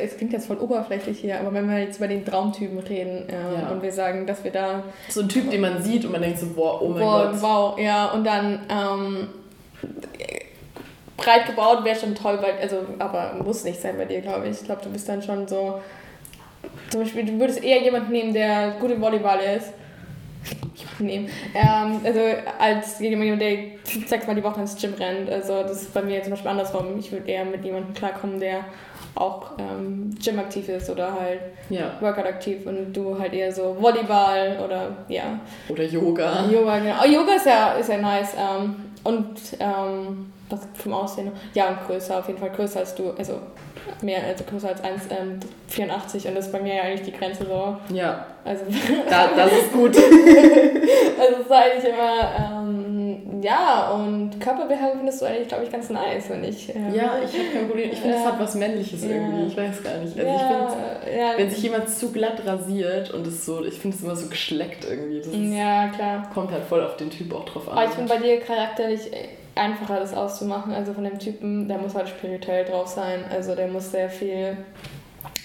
es 0.04 0.18
klingt 0.18 0.34
jetzt 0.34 0.48
voll 0.48 0.58
oberflächlich 0.58 1.20
hier, 1.20 1.40
aber 1.40 1.54
wenn 1.54 1.70
wir 1.70 1.80
jetzt 1.80 1.98
über 1.98 2.08
den 2.08 2.26
Traumtypen 2.26 2.80
reden 2.80 3.28
ähm, 3.30 3.62
Ja. 3.62 3.70
und 3.70 3.82
wir 3.82 3.92
sagen, 3.92 4.26
dass 4.26 4.44
wir 4.44 4.52
da 4.52 4.84
So 5.10 5.22
ein 5.22 5.30
Typ, 5.30 5.50
den 5.52 5.62
man 5.62 5.82
sieht 5.82 6.06
und 6.06 6.12
man 6.12 6.22
denkt 6.22 6.40
so, 6.40 6.48
boah, 6.48 6.82
oh 6.82 6.90
mein 6.90 7.02
Wow, 7.02 7.24
Gott. 7.32 7.42
wow, 7.42 7.80
ja, 7.80 8.06
und 8.12 8.26
dann 8.26 8.60
ähm, 8.70 9.28
breit 11.18 11.46
gebaut 11.46 11.84
wäre 11.84 11.96
schon 11.98 12.16
toll, 12.16 12.40
weil, 12.42 12.56
also, 12.62 12.78
aber 13.00 13.34
muss 13.44 13.64
nicht 13.64 13.82
sein 13.82 13.96
bei 13.98 14.06
dir, 14.06 14.22
glaube 14.22 14.48
ich. 14.48 14.60
Ich 14.60 14.66
glaube, 14.66 14.82
du 14.84 14.90
bist 14.90 15.08
dann 15.08 15.22
schon 15.22 15.48
so. 15.48 15.80
Zum 16.90 17.02
Beispiel, 17.02 17.26
du 17.26 17.40
würdest 17.40 17.64
eher 17.64 17.82
jemanden 17.82 18.12
nehmen, 18.12 18.34
der 18.34 18.72
gut 18.80 18.92
im 18.92 19.02
Volleyball 19.02 19.40
ist. 19.58 19.70
Nehmen. 21.00 21.30
Ähm, 21.54 22.02
also, 22.04 22.20
als 22.60 23.00
jemand, 23.00 23.42
der 23.42 23.58
sechsmal 24.08 24.36
die 24.36 24.44
Woche 24.44 24.62
ins 24.62 24.80
Gym 24.80 24.94
rennt. 24.94 25.30
Also, 25.30 25.64
das 25.64 25.84
ist 25.84 25.94
bei 25.94 26.02
mir 26.02 26.22
zum 26.24 26.32
Beispiel 26.32 26.52
andersrum. 26.52 26.98
Ich 26.98 27.12
würde 27.12 27.30
eher 27.30 27.46
mit 27.46 27.64
jemandem 27.64 27.94
klarkommen, 27.94 28.40
der 28.40 28.66
auch 29.16 29.52
ähm, 29.58 30.14
Gym-aktiv 30.22 30.68
ist 30.70 30.90
oder 30.90 31.14
halt 31.14 31.40
Ja. 31.70 31.94
Workout-aktiv 32.02 32.66
und 32.66 32.92
du 32.94 33.18
halt 33.18 33.34
eher 33.34 33.52
so 33.52 33.76
Volleyball 33.80 34.60
oder 34.64 34.92
ja. 35.08 35.40
Oder 35.70 35.84
Yoga. 35.86 36.46
Yoga, 36.52 36.80
genau. 36.80 36.96
Oh, 37.04 37.08
Yoga 37.08 37.34
ist 37.36 37.46
ja, 37.46 37.74
ist 37.74 37.90
ja 37.90 37.98
nice. 37.98 38.34
Ähm, 38.38 38.76
und 39.04 39.38
ähm, 39.60 40.32
was 40.50 40.68
vom 40.74 40.94
Aussehen? 40.94 41.32
Ja, 41.54 41.70
und 41.70 41.88
größer, 41.88 42.20
auf 42.20 42.28
jeden 42.28 42.40
Fall 42.40 42.50
größer 42.50 42.80
als 42.80 42.94
du. 42.96 43.12
Also 43.18 43.40
mehr, 44.02 44.24
also 44.28 44.44
größer 44.44 44.70
als 44.70 44.82
1,84 44.82 46.28
und 46.28 46.36
das 46.36 46.46
ist 46.48 46.52
bei 46.52 46.60
mir 46.62 46.76
ja 46.76 46.82
eigentlich 46.84 47.04
die 47.04 47.12
Grenze 47.18 47.46
so. 47.46 47.78
Ja, 47.94 48.26
Also, 48.44 48.64
da, 49.10 49.30
das 49.36 49.52
ist 49.52 49.74
gut. 49.74 49.96
also 49.98 51.32
das 51.38 51.46
ist 51.46 51.52
eigentlich 51.52 51.86
immer, 51.94 52.30
ähm, 52.40 53.42
ja, 53.42 53.92
und 53.92 54.40
Körperbeherrschung 54.40 54.98
findest 54.98 55.22
du 55.22 55.26
eigentlich, 55.26 55.48
glaube 55.48 55.64
ich, 55.66 55.72
ganz 55.72 55.90
nice, 55.90 56.30
wenn 56.30 56.44
ich. 56.44 56.74
Ähm, 56.76 56.94
Ja, 56.94 57.14
ich 57.24 57.34
habe 57.38 57.50
kein 57.54 57.68
Problem. 57.68 57.92
Ich 57.92 58.00
finde, 58.00 58.16
es 58.18 58.24
Ja. 58.24 58.32
hat 58.32 58.40
was 58.40 58.56
Männliches 58.56 59.04
Ja. 59.04 59.10
irgendwie. 59.12 59.48
Ich 59.48 59.58
weiß 59.58 59.84
gar 59.84 59.98
nicht. 59.98 60.18
Also 60.18 60.22
ja, 60.22 60.36
ich 60.36 60.42
finde, 60.42 61.20
ja, 61.20 61.32
wenn 61.38 61.50
sich 61.50 61.64
jemand 61.64 61.90
zu 61.90 62.12
glatt 62.12 62.42
rasiert 62.46 63.12
und 63.12 63.28
es 63.28 63.46
so, 63.46 63.64
ich 63.64 63.76
finde 63.80 63.98
es 63.98 64.04
immer 64.04 64.16
so 64.16 64.28
geschleckt 64.30 64.86
irgendwie. 64.90 65.20
Das 65.20 65.28
ist, 65.28 65.36
ja, 65.54 65.88
klar. 65.90 66.30
kommt 66.34 66.52
halt 66.52 66.64
voll 66.64 66.84
auf 66.84 66.98
den 66.98 67.10
Typ 67.12 67.34
auch 67.34 67.46
drauf 67.46 67.70
an. 67.70 67.78
Aber 67.78 67.86
ich 67.88 67.92
finde 67.92 68.14
bei 68.14 68.20
dir 68.20 68.40
charakterlich 68.40 69.02
einfacher, 69.56 70.00
das 70.00 70.14
auszumachen. 70.14 70.74
Also 70.74 70.94
von 70.94 71.04
dem 71.04 71.18
Typen, 71.20 71.68
der 71.68 71.78
muss 71.78 71.96
halt 71.96 72.10
spirituell 72.10 72.66
drauf 72.66 72.88
sein. 72.88 73.24
Also 73.30 73.56
der 73.56 73.68
muss 73.68 73.92
sehr 73.92 74.10
viel, 74.10 74.58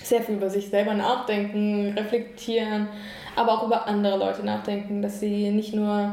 sehr 0.02 0.22
viel 0.22 0.36
über 0.36 0.50
sich 0.50 0.68
selber 0.68 0.94
nachdenken, 0.94 1.94
reflektieren, 1.96 2.88
aber 3.36 3.52
auch 3.52 3.66
über 3.66 3.86
andere 3.86 4.18
Leute 4.18 4.44
nachdenken, 4.44 5.02
dass 5.02 5.20
sie 5.20 5.50
nicht 5.50 5.74
nur 5.74 6.12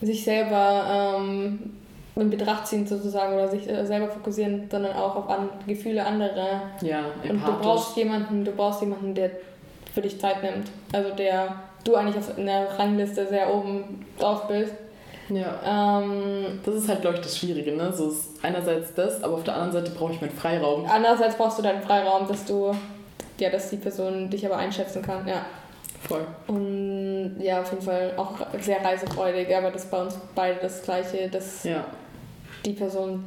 sich 0.00 0.22
selber 0.24 1.16
ähm, 1.18 1.72
in 2.14 2.30
Betracht 2.30 2.66
ziehen 2.66 2.86
sozusagen 2.86 3.34
oder 3.34 3.48
sich 3.48 3.68
äh, 3.68 3.84
selber 3.86 4.08
fokussieren, 4.08 4.68
sondern 4.70 4.96
auch 4.96 5.16
auf 5.16 5.28
an 5.28 5.48
Gefühle 5.66 6.04
anderer. 6.04 6.62
ja, 6.82 7.00
Und 7.22 7.24
du 7.24 7.28
empathisch. 7.30 7.62
brauchst 7.62 7.96
jemanden, 7.96 8.44
du 8.44 8.52
brauchst 8.52 8.80
jemanden, 8.80 9.14
der 9.14 9.30
für 9.92 10.00
dich 10.02 10.20
Zeit 10.20 10.42
nimmt. 10.42 10.68
Also 10.92 11.10
der 11.14 11.54
du 11.84 11.94
eigentlich 11.96 12.16
auf 12.16 12.36
einer 12.36 12.66
Rangliste 12.78 13.26
sehr 13.26 13.52
oben 13.52 14.04
drauf 14.18 14.46
bist. 14.48 14.72
Ja. 15.30 16.00
Ähm, 16.00 16.60
Das 16.64 16.74
ist 16.74 16.88
halt, 16.88 17.00
glaube 17.02 17.16
ich, 17.16 17.22
das 17.22 17.36
Schwierige, 17.38 17.72
ne? 17.76 17.92
So 17.92 18.08
ist 18.08 18.30
einerseits 18.42 18.94
das, 18.94 19.22
aber 19.22 19.34
auf 19.34 19.44
der 19.44 19.54
anderen 19.54 19.72
Seite 19.84 19.90
brauche 19.96 20.12
ich 20.12 20.20
meinen 20.20 20.30
Freiraum. 20.32 20.86
Andererseits 20.88 21.36
brauchst 21.36 21.58
du 21.58 21.62
deinen 21.62 21.82
Freiraum, 21.82 22.26
dass 22.26 22.44
du, 22.44 22.74
ja, 23.38 23.50
dass 23.50 23.70
die 23.70 23.76
Person 23.76 24.30
dich 24.30 24.44
aber 24.46 24.56
einschätzen 24.56 25.02
kann, 25.02 25.26
ja. 25.28 25.44
Voll. 26.06 26.24
Und 26.46 27.36
ja, 27.40 27.60
auf 27.60 27.70
jeden 27.72 27.82
Fall 27.84 28.12
auch 28.16 28.34
sehr 28.60 28.82
reisefreudig, 28.84 29.54
aber 29.54 29.70
das 29.70 29.84
ist 29.84 29.90
bei 29.90 30.00
uns 30.00 30.14
beide 30.34 30.60
das 30.60 30.82
Gleiche, 30.82 31.28
dass 31.28 31.64
Ja. 31.64 31.84
die 32.64 32.72
Person 32.72 33.24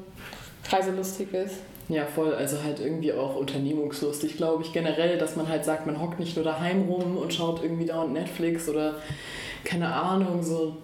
reiselustig 0.71 1.33
ist. 1.33 1.55
Ja, 1.89 2.05
voll. 2.05 2.33
Also 2.33 2.63
halt 2.63 2.79
irgendwie 2.79 3.11
auch 3.11 3.35
unternehmungslustig, 3.35 4.37
glaube 4.37 4.63
ich. 4.63 4.71
Generell, 4.71 5.17
dass 5.17 5.35
man 5.35 5.49
halt 5.49 5.65
sagt, 5.65 5.85
man 5.85 5.99
hockt 6.01 6.19
nicht 6.19 6.37
nur 6.37 6.45
daheim 6.45 6.83
rum 6.89 7.17
und 7.17 7.33
schaut 7.33 7.61
irgendwie 7.61 7.85
dauernd 7.85 8.13
Netflix 8.13 8.69
oder 8.69 8.95
keine 9.63 9.93
Ahnung, 9.93 10.41
so 10.41 10.75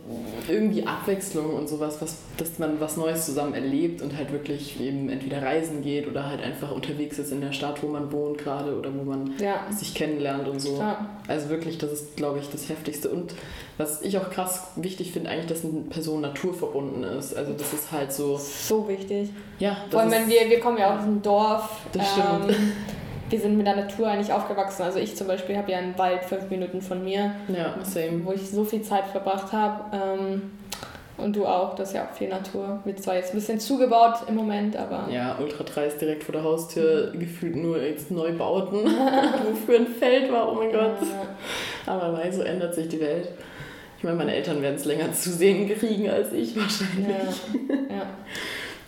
irgendwie 0.48 0.86
Abwechslung 0.86 1.56
und 1.56 1.68
sowas, 1.68 1.98
was, 2.00 2.18
dass 2.38 2.60
man 2.60 2.80
was 2.80 2.96
Neues 2.96 3.26
zusammen 3.26 3.54
erlebt 3.56 4.02
und 4.02 4.16
halt 4.16 4.32
wirklich 4.32 4.80
eben 4.80 5.10
entweder 5.10 5.42
reisen 5.42 5.82
geht 5.82 6.08
oder 6.08 6.28
halt 6.30 6.42
einfach 6.44 6.72
unterwegs 6.72 7.18
ist 7.18 7.32
in 7.32 7.42
der 7.42 7.54
Stadt, 7.54 7.82
wo 7.82 7.88
man 7.88 8.12
wohnt 8.12 8.38
gerade 8.38 8.78
oder 8.78 8.92
wo 8.94 9.04
man 9.04 9.34
Ja. 9.40 9.66
sich 9.72 9.94
kennenlernt 9.96 10.48
und 10.48 10.60
so. 10.60 10.78
Ja. 10.78 11.10
Also 11.28 11.50
wirklich, 11.50 11.78
das 11.80 11.92
ist, 11.92 12.16
glaube 12.18 12.40
ich, 12.40 12.50
das 12.50 12.70
Heftigste. 12.70 13.10
Und 13.10 13.34
was 13.78 14.02
ich 14.04 14.18
auch 14.18 14.30
krass 14.30 14.68
wichtig 14.76 15.12
finde, 15.12 15.30
eigentlich, 15.32 15.48
dass 15.48 15.66
eine 15.66 15.82
Person 15.90 16.22
naturverbunden 16.22 17.04
ist. 17.04 17.36
Also 17.36 17.54
das 17.54 17.74
ist 17.74 17.92
halt 17.92 18.14
so, 18.14 18.38
So 18.38 18.88
wichtig. 18.88 19.30
ja, 19.60 19.76
Vor 19.90 20.02
allem, 20.02 20.12
das 20.12 20.20
wenn 20.22 20.30
ist, 20.30 20.40
wir, 20.42 20.50
wir 20.50 20.60
kommen 20.60 20.78
ja 20.78 20.96
aus 20.96 21.04
einem 21.04 21.22
Dorf. 21.22 21.82
Das 21.94 22.12
stimmt. 22.12 22.52
Ähm, 22.52 22.72
wir 23.30 23.40
sind 23.40 23.58
mit 23.58 23.68
der 23.68 23.76
Natur 23.76 24.08
eigentlich 24.08 24.32
aufgewachsen. 24.32 24.84
Also 24.84 25.00
ich 25.00 25.16
zum 25.16 25.28
Beispiel 25.28 25.58
habe 25.58 25.72
ja 25.72 25.78
einen 25.80 25.98
Wald 25.98 26.24
fünf 26.24 26.50
Minuten 26.50 26.82
von 26.82 27.04
mir, 27.04 27.32
ja, 27.48 27.76
same. 27.84 28.26
wo 28.26 28.32
ich 28.32 28.50
so 28.50 28.64
viel 28.64 28.82
Zeit 28.82 29.06
verbracht 29.08 29.52
habe. 29.52 29.96
Ähm, 29.96 30.42
und 31.18 31.36
du 31.36 31.48
auch, 31.48 31.74
das 31.74 31.90
ist 31.90 31.96
ja 31.96 32.04
auch 32.06 32.16
viel 32.16 32.30
Natur. 32.30 32.80
Wird 32.86 33.02
zwar 33.02 33.16
jetzt 33.16 33.32
ein 33.34 33.38
bisschen 33.38 33.60
zugebaut 33.60 34.18
im 34.28 34.36
Moment, 34.36 34.78
aber 34.78 35.08
Ja, 35.12 35.36
Ultra 35.42 35.64
3 35.64 35.86
ist 35.88 36.00
direkt 36.00 36.24
vor 36.24 36.34
der 36.34 36.44
Haustür, 36.44 37.12
gefühlt 37.12 37.56
nur 37.56 37.82
jetzt 37.82 38.12
Neubauten, 38.12 38.86
wo 38.86 39.56
früher 39.66 39.80
ein 39.80 39.88
Feld 39.88 40.32
war, 40.32 40.52
oh 40.52 40.56
mein 40.56 40.72
Gott. 40.72 41.02
Äh, 41.02 41.90
Aber 41.90 42.14
weil 42.14 42.32
so 42.32 42.44
ändert 42.44 42.76
sich 42.76 42.88
die 42.88 43.02
Welt. 43.02 43.30
Ich 43.98 44.04
meine, 44.04 44.16
meine 44.16 44.36
Eltern 44.36 44.62
werden 44.62 44.76
es 44.76 44.86
länger 44.86 45.12
zu 45.12 45.32
sehen 45.32 45.68
kriegen 45.76 46.08
als 46.08 46.32
ich 46.34 46.56
wahrscheinlich. 46.56 47.08
ja, 47.90 47.96
ja. 47.96 48.06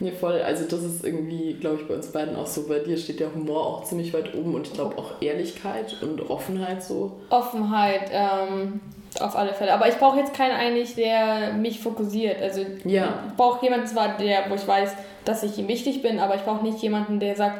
Nee, 0.01 0.12
voll. 0.12 0.41
Also 0.41 0.63
das 0.63 0.83
ist 0.83 1.03
irgendwie, 1.05 1.53
glaube 1.55 1.77
ich, 1.81 1.88
bei 1.88 1.93
uns 1.95 2.07
beiden 2.12 2.35
auch 2.35 2.47
so. 2.47 2.67
Bei 2.67 2.79
dir 2.79 2.95
steht 2.97 3.19
der 3.19 3.33
Humor 3.33 3.65
auch 3.65 3.83
ziemlich 3.83 4.13
weit 4.13 4.33
oben 4.33 4.55
und 4.55 4.67
ich 4.67 4.73
glaube 4.73 4.97
auch 4.97 5.21
Ehrlichkeit 5.21 5.97
und 6.01 6.29
Offenheit 6.29 6.81
so. 6.81 7.19
Offenheit, 7.29 8.09
ähm, 8.13 8.79
auf 9.19 9.35
alle 9.35 9.53
Fälle. 9.53 9.73
Aber 9.73 9.88
ich 9.89 9.95
brauche 9.95 10.19
jetzt 10.19 10.33
keinen 10.33 10.55
eigentlich, 10.55 10.95
der 10.95 11.51
mich 11.53 11.79
fokussiert. 11.81 12.41
Also 12.41 12.62
Ja. 12.85 13.13
ich 13.29 13.35
brauche 13.35 13.63
jemanden 13.65 13.88
zwar, 13.88 14.15
der, 14.17 14.49
wo 14.49 14.55
ich 14.55 14.65
weiß, 14.67 14.93
dass 15.25 15.43
ich 15.43 15.57
ihm 15.57 15.67
wichtig 15.67 16.01
bin, 16.01 16.19
aber 16.19 16.35
ich 16.35 16.43
brauche 16.43 16.63
nicht 16.63 16.77
jemanden, 16.81 17.19
der 17.19 17.35
sagt, 17.35 17.59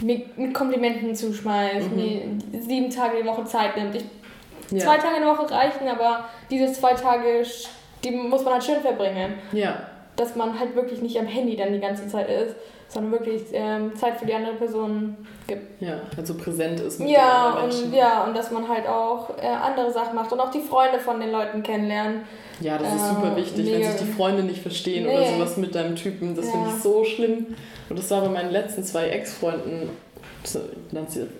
mir 0.00 0.22
mit 0.36 0.54
Komplimenten 0.54 1.14
zuschmeißt, 1.14 1.90
Mhm. 1.90 1.96
mir 2.52 2.60
sieben 2.62 2.90
Tage 2.90 3.18
die 3.22 3.26
Woche 3.28 3.44
Zeit 3.44 3.76
nimmt. 3.76 3.96
Ich, 3.96 4.04
Ja. 4.70 4.78
Zwei 4.80 4.96
Tage 4.96 5.16
in 5.18 5.22
der 5.22 5.30
Woche 5.32 5.48
reichen, 5.50 5.86
aber 5.88 6.24
diese 6.50 6.72
zwei 6.72 6.94
Tage, 6.94 7.44
die 8.02 8.10
muss 8.10 8.42
man 8.44 8.54
halt 8.54 8.64
schön 8.64 8.80
verbringen. 8.80 9.34
Ja, 9.52 9.76
Dass 10.16 10.34
man 10.34 10.58
halt 10.58 10.74
wirklich 10.74 11.02
nicht 11.02 11.18
am 11.18 11.26
Handy 11.26 11.56
dann 11.56 11.72
die 11.72 11.80
ganze 11.80 12.08
Zeit 12.08 12.28
ist, 12.28 12.56
sondern 12.88 13.12
wirklich 13.12 13.42
ähm, 13.52 13.94
Zeit 13.96 14.16
für 14.18 14.26
die 14.26 14.34
andere 14.34 14.54
Person 14.54 15.16
gibt. 15.46 15.82
ja, 15.82 16.00
halt 16.16 16.26
so 16.26 16.34
präsent 16.34 16.80
ist 16.80 17.00
mit 17.00 17.10
Ja, 17.10 17.56
den 17.60 17.64
und 17.64 17.94
ja, 17.94 18.24
und 18.24 18.36
dass 18.36 18.50
man 18.50 18.68
halt 18.68 18.86
auch 18.88 19.30
äh, 19.38 19.46
andere 19.46 19.90
Sachen 19.90 20.14
macht 20.14 20.32
und 20.32 20.40
auch 20.40 20.50
die 20.50 20.60
Freunde 20.60 20.98
von 21.00 21.20
den 21.20 21.32
Leuten 21.32 21.62
kennenlernen. 21.62 22.22
Ja, 22.60 22.78
das 22.78 22.94
ist 22.94 23.08
super 23.08 23.36
wichtig, 23.36 23.70
wenn 23.70 23.82
sich 23.84 23.96
die 24.00 24.12
Freunde 24.12 24.42
nicht 24.42 24.62
verstehen 24.62 25.04
Nee. 25.06 25.14
oder 25.16 25.26
sowas 25.26 25.56
mit 25.58 25.74
deinem 25.74 25.96
Typen. 25.96 26.34
Das 26.34 26.46
Ja. 26.46 26.52
finde 26.52 26.68
ich 26.74 26.82
so 26.82 27.04
schlimm. 27.04 27.54
Und 27.90 27.98
das 27.98 28.10
war 28.10 28.22
bei 28.22 28.28
meinen 28.30 28.50
letzten 28.50 28.82
zwei 28.84 29.08
Ex-Freunden, 29.08 29.90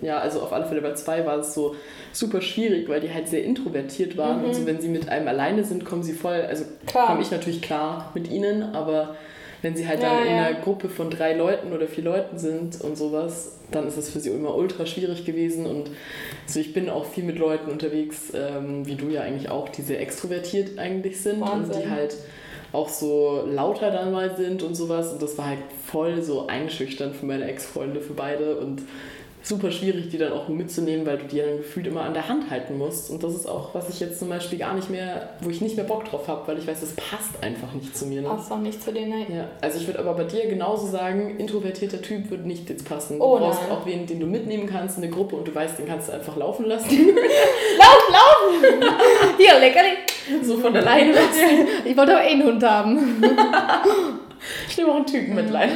ja, 0.01 0.19
also 0.19 0.41
auf 0.41 0.51
alle 0.53 0.65
Fälle 0.65 0.81
bei 0.81 0.93
zwei 0.93 1.25
war 1.25 1.37
es 1.39 1.53
so 1.53 1.75
super 2.11 2.41
schwierig, 2.41 2.89
weil 2.89 2.99
die 2.99 3.13
halt 3.13 3.27
sehr 3.27 3.43
introvertiert 3.43 4.17
waren. 4.17 4.39
Mhm. 4.39 4.45
Und 4.45 4.53
so, 4.55 4.65
wenn 4.65 4.81
sie 4.81 4.89
mit 4.89 5.09
einem 5.09 5.27
alleine 5.27 5.63
sind, 5.63 5.85
kommen 5.85 6.03
sie 6.03 6.13
voll, 6.13 6.41
also 6.47 6.65
Klar. 6.85 7.07
komme 7.07 7.21
ich 7.21 7.31
natürlich 7.31 7.61
klar 7.61 8.11
mit 8.13 8.29
ihnen, 8.29 8.63
aber 8.75 9.15
wenn 9.61 9.75
sie 9.75 9.87
halt 9.87 10.01
Ja, 10.01 10.09
dann 10.09 10.27
in 10.27 10.35
ja. 10.35 10.45
einer 10.45 10.59
Gruppe 10.59 10.89
von 10.89 11.09
drei 11.09 11.33
Leuten 11.33 11.73
oder 11.73 11.87
vier 11.87 12.03
Leuten 12.03 12.37
sind 12.37 12.79
und 12.81 12.97
sowas, 12.97 13.53
dann 13.71 13.87
ist 13.87 13.97
es 13.97 14.09
für 14.09 14.19
sie 14.19 14.29
immer 14.29 14.55
ultra 14.55 14.85
schwierig 14.85 15.25
gewesen. 15.25 15.65
Und 15.65 15.89
also 16.45 16.59
ich 16.59 16.73
bin 16.73 16.89
auch 16.89 17.05
viel 17.05 17.23
mit 17.23 17.37
Leuten 17.39 17.71
unterwegs, 17.71 18.31
ähm, 18.35 18.85
wie 18.85 18.95
du 18.95 19.09
ja 19.09 19.21
eigentlich 19.21 19.49
auch, 19.49 19.69
die 19.69 19.81
sehr 19.81 19.99
extrovertiert 19.99 20.77
eigentlich 20.77 21.21
sind 21.21 21.41
und 21.41 21.49
Wahnsinn. 21.49 21.81
die 21.83 21.89
halt 21.89 22.15
auch 22.73 22.89
so 22.89 23.43
lauter 23.49 23.91
dann 23.91 24.11
mal 24.11 24.35
sind 24.35 24.63
und 24.63 24.75
sowas. 24.75 25.11
Und 25.13 25.21
das 25.21 25.37
war 25.37 25.47
halt 25.47 25.59
voll 25.89 26.21
so 26.21 26.47
einschüchternd 26.47 27.15
für 27.15 27.25
meine 27.25 27.45
Ex-Freunde, 27.45 27.99
für 28.01 28.13
beide. 28.13 28.57
Und 28.57 28.81
super 29.43 29.71
schwierig, 29.71 30.09
die 30.09 30.17
dann 30.17 30.33
auch 30.33 30.49
mitzunehmen, 30.49 31.05
weil 31.05 31.19
du 31.19 31.23
die 31.23 31.37
dann 31.37 31.55
gefühlt 31.57 31.87
immer 31.87 32.01
an 32.01 32.13
der 32.13 32.27
Hand 32.27 32.49
halten 32.49 32.77
musst. 32.77 33.09
Und 33.09 33.23
das 33.23 33.33
ist 33.33 33.47
auch, 33.47 33.73
was 33.73 33.87
ich 33.87 34.01
jetzt 34.01 34.19
zum 34.19 34.27
Beispiel 34.27 34.59
gar 34.59 34.73
nicht 34.73 34.89
mehr, 34.89 35.29
wo 35.39 35.49
ich 35.49 35.61
nicht 35.61 35.77
mehr 35.77 35.85
Bock 35.85 36.03
drauf 36.03 36.27
habe, 36.27 36.45
weil 36.47 36.57
ich 36.57 36.67
weiß, 36.67 36.81
das 36.81 36.91
passt 36.95 37.41
einfach 37.41 37.71
nicht 37.71 37.95
zu 37.95 38.07
mir. 38.07 38.21
Ne? 38.21 38.27
Passt 38.27 38.51
auch 38.51 38.57
nicht 38.59 38.83
zu 38.83 38.91
denen. 38.91 39.09
ne? 39.11 39.25
Ja, 39.33 39.45
also 39.61 39.79
ich 39.79 39.87
würde 39.87 39.99
aber 39.99 40.15
bei 40.15 40.25
dir 40.25 40.47
genauso 40.47 40.87
sagen, 40.87 41.37
introvertierter 41.37 42.01
Typ 42.01 42.29
würde 42.29 42.45
nicht 42.45 42.69
jetzt 42.69 42.83
passen. 42.89 43.19
Du 43.19 43.23
Oh 43.23 43.37
brauchst 43.37 43.61
nein. 43.61 43.71
auch 43.71 43.85
wen, 43.85 44.05
den 44.05 44.19
du 44.19 44.25
mitnehmen 44.25 44.67
kannst 44.67 44.97
in 44.97 45.03
eine 45.05 45.13
Gruppe 45.13 45.37
und 45.37 45.47
du 45.47 45.55
weißt, 45.55 45.79
den 45.79 45.85
kannst 45.87 46.09
du 46.09 46.13
einfach 46.13 46.35
laufen 46.35 46.65
lassen. 46.65 46.89
Lauf, 47.77 48.11
laufen! 48.11 48.81
Hier, 49.37 49.57
Leckerli! 49.59 49.91
So 50.43 50.57
von 50.57 50.75
alleine 50.75 51.13
lassen. 51.13 51.67
Ich 51.85 51.95
wollte 51.95 52.13
aber 52.13 52.23
eh 52.23 52.31
einen 52.31 52.43
Hund 52.43 52.63
haben. 52.63 53.23
Ich 54.69 54.77
nehme 54.77 54.91
auch 54.91 54.97
einen 54.97 55.05
Typen 55.05 55.35
mit 55.35 55.53
rein. 55.53 55.71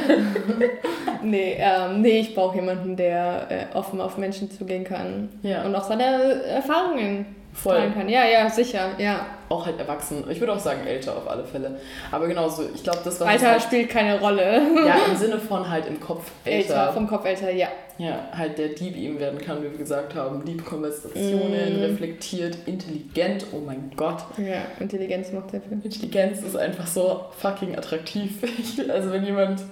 Nee, 1.24 1.56
ähm, 1.58 2.00
nee 2.00 2.20
ich 2.20 2.34
brauche 2.34 2.56
jemanden, 2.56 2.96
der 2.96 3.46
äh, 3.50 3.76
offen 3.76 4.00
auf 4.00 4.18
Menschen 4.18 4.50
zugehen 4.50 4.84
kann. 4.84 5.28
Ja. 5.42 5.64
Und 5.64 5.74
auch 5.74 5.84
seine 5.84 6.42
Erfahrungen 6.44 7.26
voll. 7.52 7.76
tragen 7.76 7.94
kann. 7.94 8.08
Ja, 8.08 8.24
ja, 8.24 8.48
sicher, 8.48 8.90
ja. 8.98 9.26
Auch 9.48 9.66
halt 9.66 9.78
erwachsen. 9.78 10.24
Ich 10.30 10.40
würde 10.40 10.52
auch 10.52 10.58
sagen 10.58 10.86
älter 10.86 11.16
auf 11.16 11.28
alle 11.28 11.44
Fälle. 11.44 11.78
Aber 12.10 12.26
genauso, 12.26 12.64
ich 12.74 12.82
glaube, 12.82 13.00
das 13.04 13.20
war. 13.20 13.28
Alter 13.28 13.52
halt, 13.52 13.62
spielt 13.62 13.90
keine 13.90 14.18
Rolle. 14.20 14.62
Ja, 14.86 14.96
im 15.10 15.16
Sinne 15.18 15.38
von 15.38 15.68
halt 15.68 15.86
im 15.86 16.00
Kopf 16.00 16.30
älter. 16.44 16.74
Älter, 16.74 16.92
vom 16.92 17.06
Kopf 17.06 17.24
älter, 17.24 17.50
ja. 17.50 17.68
Ja, 17.98 18.28
halt 18.36 18.58
der 18.58 18.68
Dieb 18.68 18.96
ihm 18.96 19.20
werden 19.20 19.38
kann, 19.38 19.62
wie 19.62 19.70
wir 19.70 19.78
gesagt 19.78 20.14
haben. 20.14 20.42
Liebe 20.46 20.62
Konversationen, 20.62 21.78
mm. 21.78 21.82
reflektiert, 21.82 22.56
intelligent, 22.66 23.46
oh 23.52 23.60
mein 23.64 23.92
Gott. 23.96 24.24
Ja, 24.38 24.62
Intelligenz 24.80 25.30
macht 25.30 25.50
sehr 25.50 25.60
viel. 25.60 25.72
Intelligenz 25.72 26.42
ist 26.42 26.56
einfach 26.56 26.86
so 26.86 27.26
fucking 27.38 27.76
attraktiv. 27.76 28.42
also 28.88 29.12
wenn 29.12 29.24
jemand 29.24 29.62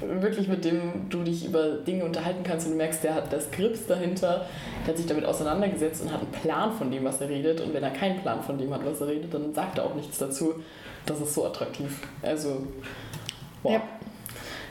wirklich 0.00 0.48
mit 0.48 0.64
dem 0.64 1.08
du 1.08 1.22
dich 1.22 1.46
über 1.46 1.78
Dinge 1.78 2.04
unterhalten 2.04 2.42
kannst 2.44 2.66
und 2.66 2.72
du 2.72 2.78
merkst, 2.78 3.02
der 3.04 3.14
hat 3.14 3.32
das 3.32 3.50
Grips 3.50 3.86
dahinter, 3.86 4.46
der 4.82 4.88
hat 4.88 4.96
sich 4.96 5.06
damit 5.06 5.24
auseinandergesetzt 5.24 6.02
und 6.02 6.12
hat 6.12 6.20
einen 6.20 6.32
Plan 6.32 6.72
von 6.72 6.90
dem, 6.90 7.04
was 7.04 7.20
er 7.20 7.28
redet. 7.28 7.60
Und 7.60 7.72
wenn 7.74 7.82
er 7.82 7.90
keinen 7.90 8.20
Plan 8.20 8.42
von 8.42 8.58
dem 8.58 8.72
hat, 8.74 8.84
was 8.84 9.00
er 9.00 9.08
redet, 9.08 9.32
dann 9.32 9.54
sagt 9.54 9.78
er 9.78 9.84
auch 9.84 9.94
nichts 9.94 10.18
dazu. 10.18 10.54
Das 11.06 11.20
ist 11.20 11.34
so 11.34 11.46
attraktiv. 11.46 12.00
Also, 12.22 12.66
wow. 13.62 13.72
Ja. 13.72 13.82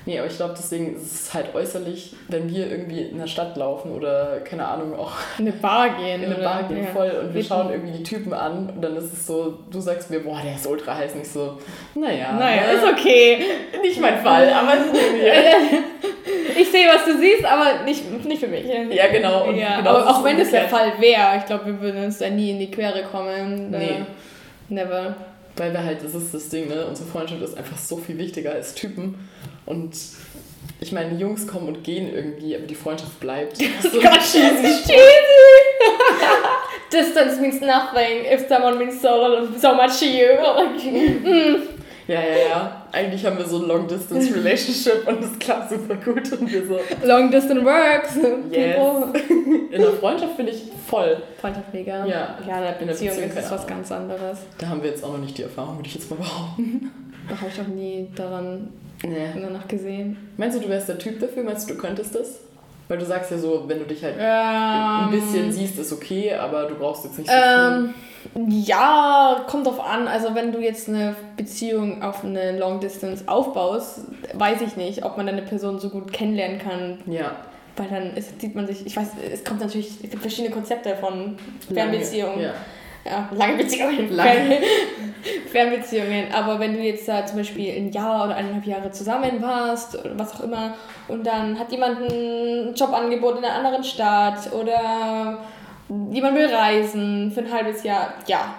Nee, 0.05 0.19
aber 0.19 0.27
ich 0.27 0.35
glaube, 0.35 0.53
deswegen 0.55 0.95
ist 0.95 1.27
es 1.27 1.33
halt 1.33 1.55
äußerlich, 1.55 2.13
wenn 2.27 2.47
wir 2.49 2.69
irgendwie 2.69 3.01
in 3.01 3.17
der 3.17 3.27
Stadt 3.27 3.57
laufen 3.57 3.91
oder, 3.91 4.39
keine 4.41 4.67
Ahnung, 4.67 4.93
auch 4.93 5.13
in 5.39 5.47
eine 5.47 5.55
Bar 5.55 5.97
gehen. 5.97 6.21
In 6.21 6.31
eine 6.31 6.43
Bar 6.43 6.63
gehen, 6.63 6.83
ja. 6.83 6.91
voll. 6.91 7.11
Und 7.23 7.33
wir 7.33 7.43
schauen 7.43 7.71
irgendwie 7.71 7.97
die 7.97 8.03
Typen 8.03 8.31
an 8.33 8.69
und 8.69 8.81
dann 8.81 8.95
ist 8.95 9.11
es 9.11 9.25
so, 9.25 9.57
du 9.71 9.79
sagst 9.79 10.11
mir, 10.11 10.19
boah, 10.19 10.39
der 10.43 10.55
ist 10.55 10.67
ultra 10.67 10.95
heiß. 10.95 11.15
Nicht 11.15 11.31
so, 11.31 11.57
naja. 11.95 12.33
Naja, 12.33 12.61
na, 12.67 12.71
ist 12.73 12.99
okay. 12.99 13.39
Nicht 13.81 13.99
mein 13.99 14.19
Fall, 14.19 14.51
aber 14.53 14.73
Ich 16.57 16.71
sehe, 16.71 16.87
was 16.87 17.05
du 17.05 17.17
siehst, 17.17 17.45
aber 17.45 17.83
nicht, 17.83 18.25
nicht 18.25 18.39
für 18.39 18.47
mich. 18.47 18.65
Ja, 18.65 19.07
genau. 19.07 19.51
Ja, 19.51 19.77
genau 19.77 19.89
aber 19.89 20.09
auch 20.09 20.23
wenn 20.23 20.37
das 20.37 20.51
der 20.51 20.67
Fall 20.67 20.93
wäre, 20.99 21.37
ich 21.37 21.45
glaube, 21.45 21.65
wir 21.65 21.81
würden 21.81 22.05
uns 22.05 22.19
da 22.19 22.29
nie 22.29 22.51
in 22.51 22.59
die 22.59 22.71
Quere 22.71 23.03
kommen. 23.03 23.71
Nee. 23.71 24.03
Never. 24.69 25.15
Weil 25.57 25.71
wir 25.73 25.83
halt, 25.83 26.03
das 26.03 26.13
ist 26.15 26.33
das 26.33 26.49
Ding, 26.49 26.67
ne? 26.67 26.85
Unsere 26.85 27.07
Freundschaft 27.07 27.41
ist 27.41 27.57
einfach 27.57 27.77
so 27.77 27.97
viel 27.97 28.17
wichtiger 28.17 28.51
als 28.51 28.73
Typen. 28.75 29.15
Und 29.65 29.95
ich 30.81 30.91
meine, 30.91 31.17
Jungs 31.17 31.47
kommen 31.47 31.67
und 31.67 31.83
gehen 31.83 32.13
irgendwie, 32.13 32.55
aber 32.55 32.65
die 32.65 32.75
Freundschaft 32.75 33.19
bleibt. 33.19 33.57
Das 33.81 33.93
ist 33.93 34.01
ganz 34.01 34.31
cheesy. 34.31 34.83
cheesy. 34.83 34.95
Distance 36.91 37.41
means 37.41 37.61
nothing 37.61 38.25
if 38.31 38.47
someone 38.47 38.77
means 38.77 39.01
so, 39.01 39.47
so 39.57 39.73
much 39.73 39.99
to 39.99 40.05
you. 40.05 40.35
mm. 40.37 41.61
Ja, 42.07 42.21
ja, 42.21 42.37
ja. 42.49 42.84
Eigentlich 42.95 43.25
haben 43.25 43.37
wir 43.37 43.45
so 43.45 43.61
ein 43.61 43.67
Long-Distance-Relationship 43.67 45.05
und 45.07 45.21
es 45.21 45.37
klappt 45.37 45.69
super 45.69 45.95
gut. 45.95 46.31
Und 46.31 46.49
wir 46.49 46.65
so. 46.65 46.79
Long-Distance 47.03 47.65
works. 47.65 48.15
Yes. 48.49 48.77
In 49.69 49.81
der 49.81 49.91
Freundschaft 49.99 50.37
finde 50.37 50.53
ich 50.53 50.63
voll. 50.87 51.21
Freundschaft 51.41 51.73
mega. 51.73 52.05
Ja, 52.05 52.37
ja 52.47 52.57
in 52.57 52.63
der 52.63 52.71
Beziehung, 52.71 53.15
Beziehung 53.15 53.29
ist 53.31 53.37
es 53.37 53.51
was 53.51 53.67
ganz 53.67 53.91
anderes. 53.91 54.39
Da 54.57 54.69
haben 54.69 54.81
wir 54.81 54.91
jetzt 54.91 55.03
auch 55.03 55.11
noch 55.11 55.19
nicht 55.19 55.37
die 55.37 55.43
Erfahrung, 55.43 55.75
würde 55.75 55.89
ich 55.89 55.95
jetzt 55.95 56.09
mal 56.09 56.17
behaupten. 56.17 56.91
Da 57.27 57.35
habe 57.41 57.49
ich 57.51 57.59
auch 57.59 57.65
nie 57.65 58.07
daran 58.15 58.71
nee. 59.03 59.29
danach 59.33 59.67
gesehen. 59.67 60.15
Meinst 60.37 60.59
du, 60.59 60.61
du 60.61 60.69
wärst 60.69 60.89
der 60.89 60.99
Typ 60.99 61.19
dafür? 61.19 61.41
Meinst 61.41 61.67
du, 61.67 61.73
du 61.73 61.81
könntest 61.81 62.13
das? 62.13 62.41
Weil 62.87 62.99
du 62.99 63.05
sagst 63.05 63.31
ja 63.31 63.39
so, 63.39 63.63
wenn 63.65 63.79
du 63.79 63.85
dich 63.85 64.03
halt 64.03 64.13
ähm, 64.19 65.07
ein 65.07 65.09
bisschen 65.09 65.51
siehst, 65.51 65.79
ist 65.79 65.91
okay, 65.91 66.35
aber 66.35 66.65
du 66.65 66.75
brauchst 66.75 67.03
jetzt 67.03 67.17
nicht 67.17 67.27
so 67.27 67.35
ähm, 67.35 67.85
viel. 67.85 67.93
Ja, 68.33 69.45
kommt 69.47 69.67
drauf 69.67 69.79
an. 69.79 70.07
Also 70.07 70.35
wenn 70.35 70.51
du 70.51 70.59
jetzt 70.59 70.89
eine 70.89 71.15
Beziehung 71.37 72.03
auf 72.03 72.23
eine 72.23 72.57
Long 72.57 72.79
Distance 72.79 73.23
aufbaust, 73.27 74.01
weiß 74.33 74.61
ich 74.61 74.75
nicht, 74.75 75.03
ob 75.03 75.17
man 75.17 75.27
eine 75.27 75.41
Person 75.41 75.79
so 75.79 75.89
gut 75.89 76.11
kennenlernen 76.11 76.59
kann. 76.59 76.99
Ja. 77.05 77.35
Weil 77.77 77.89
dann 77.89 78.15
ist, 78.15 78.39
sieht 78.39 78.55
man 78.55 78.67
sich, 78.67 78.85
ich 78.85 78.95
weiß, 78.95 79.09
es 79.31 79.43
kommt 79.43 79.59
natürlich, 79.59 79.89
es 80.03 80.09
gibt 80.09 80.21
verschiedene 80.21 80.53
Konzepte 80.53 80.95
von 80.95 81.37
Fernbeziehungen. 81.73 82.41
Ja 82.41 82.53
ja, 83.05 83.29
lange 83.31 83.57
Beziehungen, 83.57 84.11
lange. 84.11 84.57
Fernbeziehungen. 85.51 86.31
Aber 86.33 86.59
wenn 86.59 86.73
du 86.73 86.79
jetzt 86.79 87.07
da 87.07 87.25
zum 87.25 87.37
Beispiel 87.37 87.71
ein 87.75 87.91
Jahr 87.91 88.25
oder 88.25 88.35
eineinhalb 88.35 88.65
Jahre 88.65 88.91
zusammen 88.91 89.41
warst 89.41 89.97
oder 89.97 90.17
was 90.17 90.33
auch 90.33 90.41
immer 90.41 90.73
und 91.07 91.25
dann 91.25 91.57
hat 91.57 91.71
jemand 91.71 92.11
ein 92.11 92.73
Jobangebot 92.73 93.37
in 93.37 93.45
einer 93.45 93.55
anderen 93.55 93.83
Stadt 93.83 94.51
oder 94.53 95.37
jemand 96.11 96.35
will 96.35 96.53
reisen 96.53 97.31
für 97.31 97.41
ein 97.41 97.51
halbes 97.51 97.83
Jahr, 97.83 98.13
ja, 98.27 98.55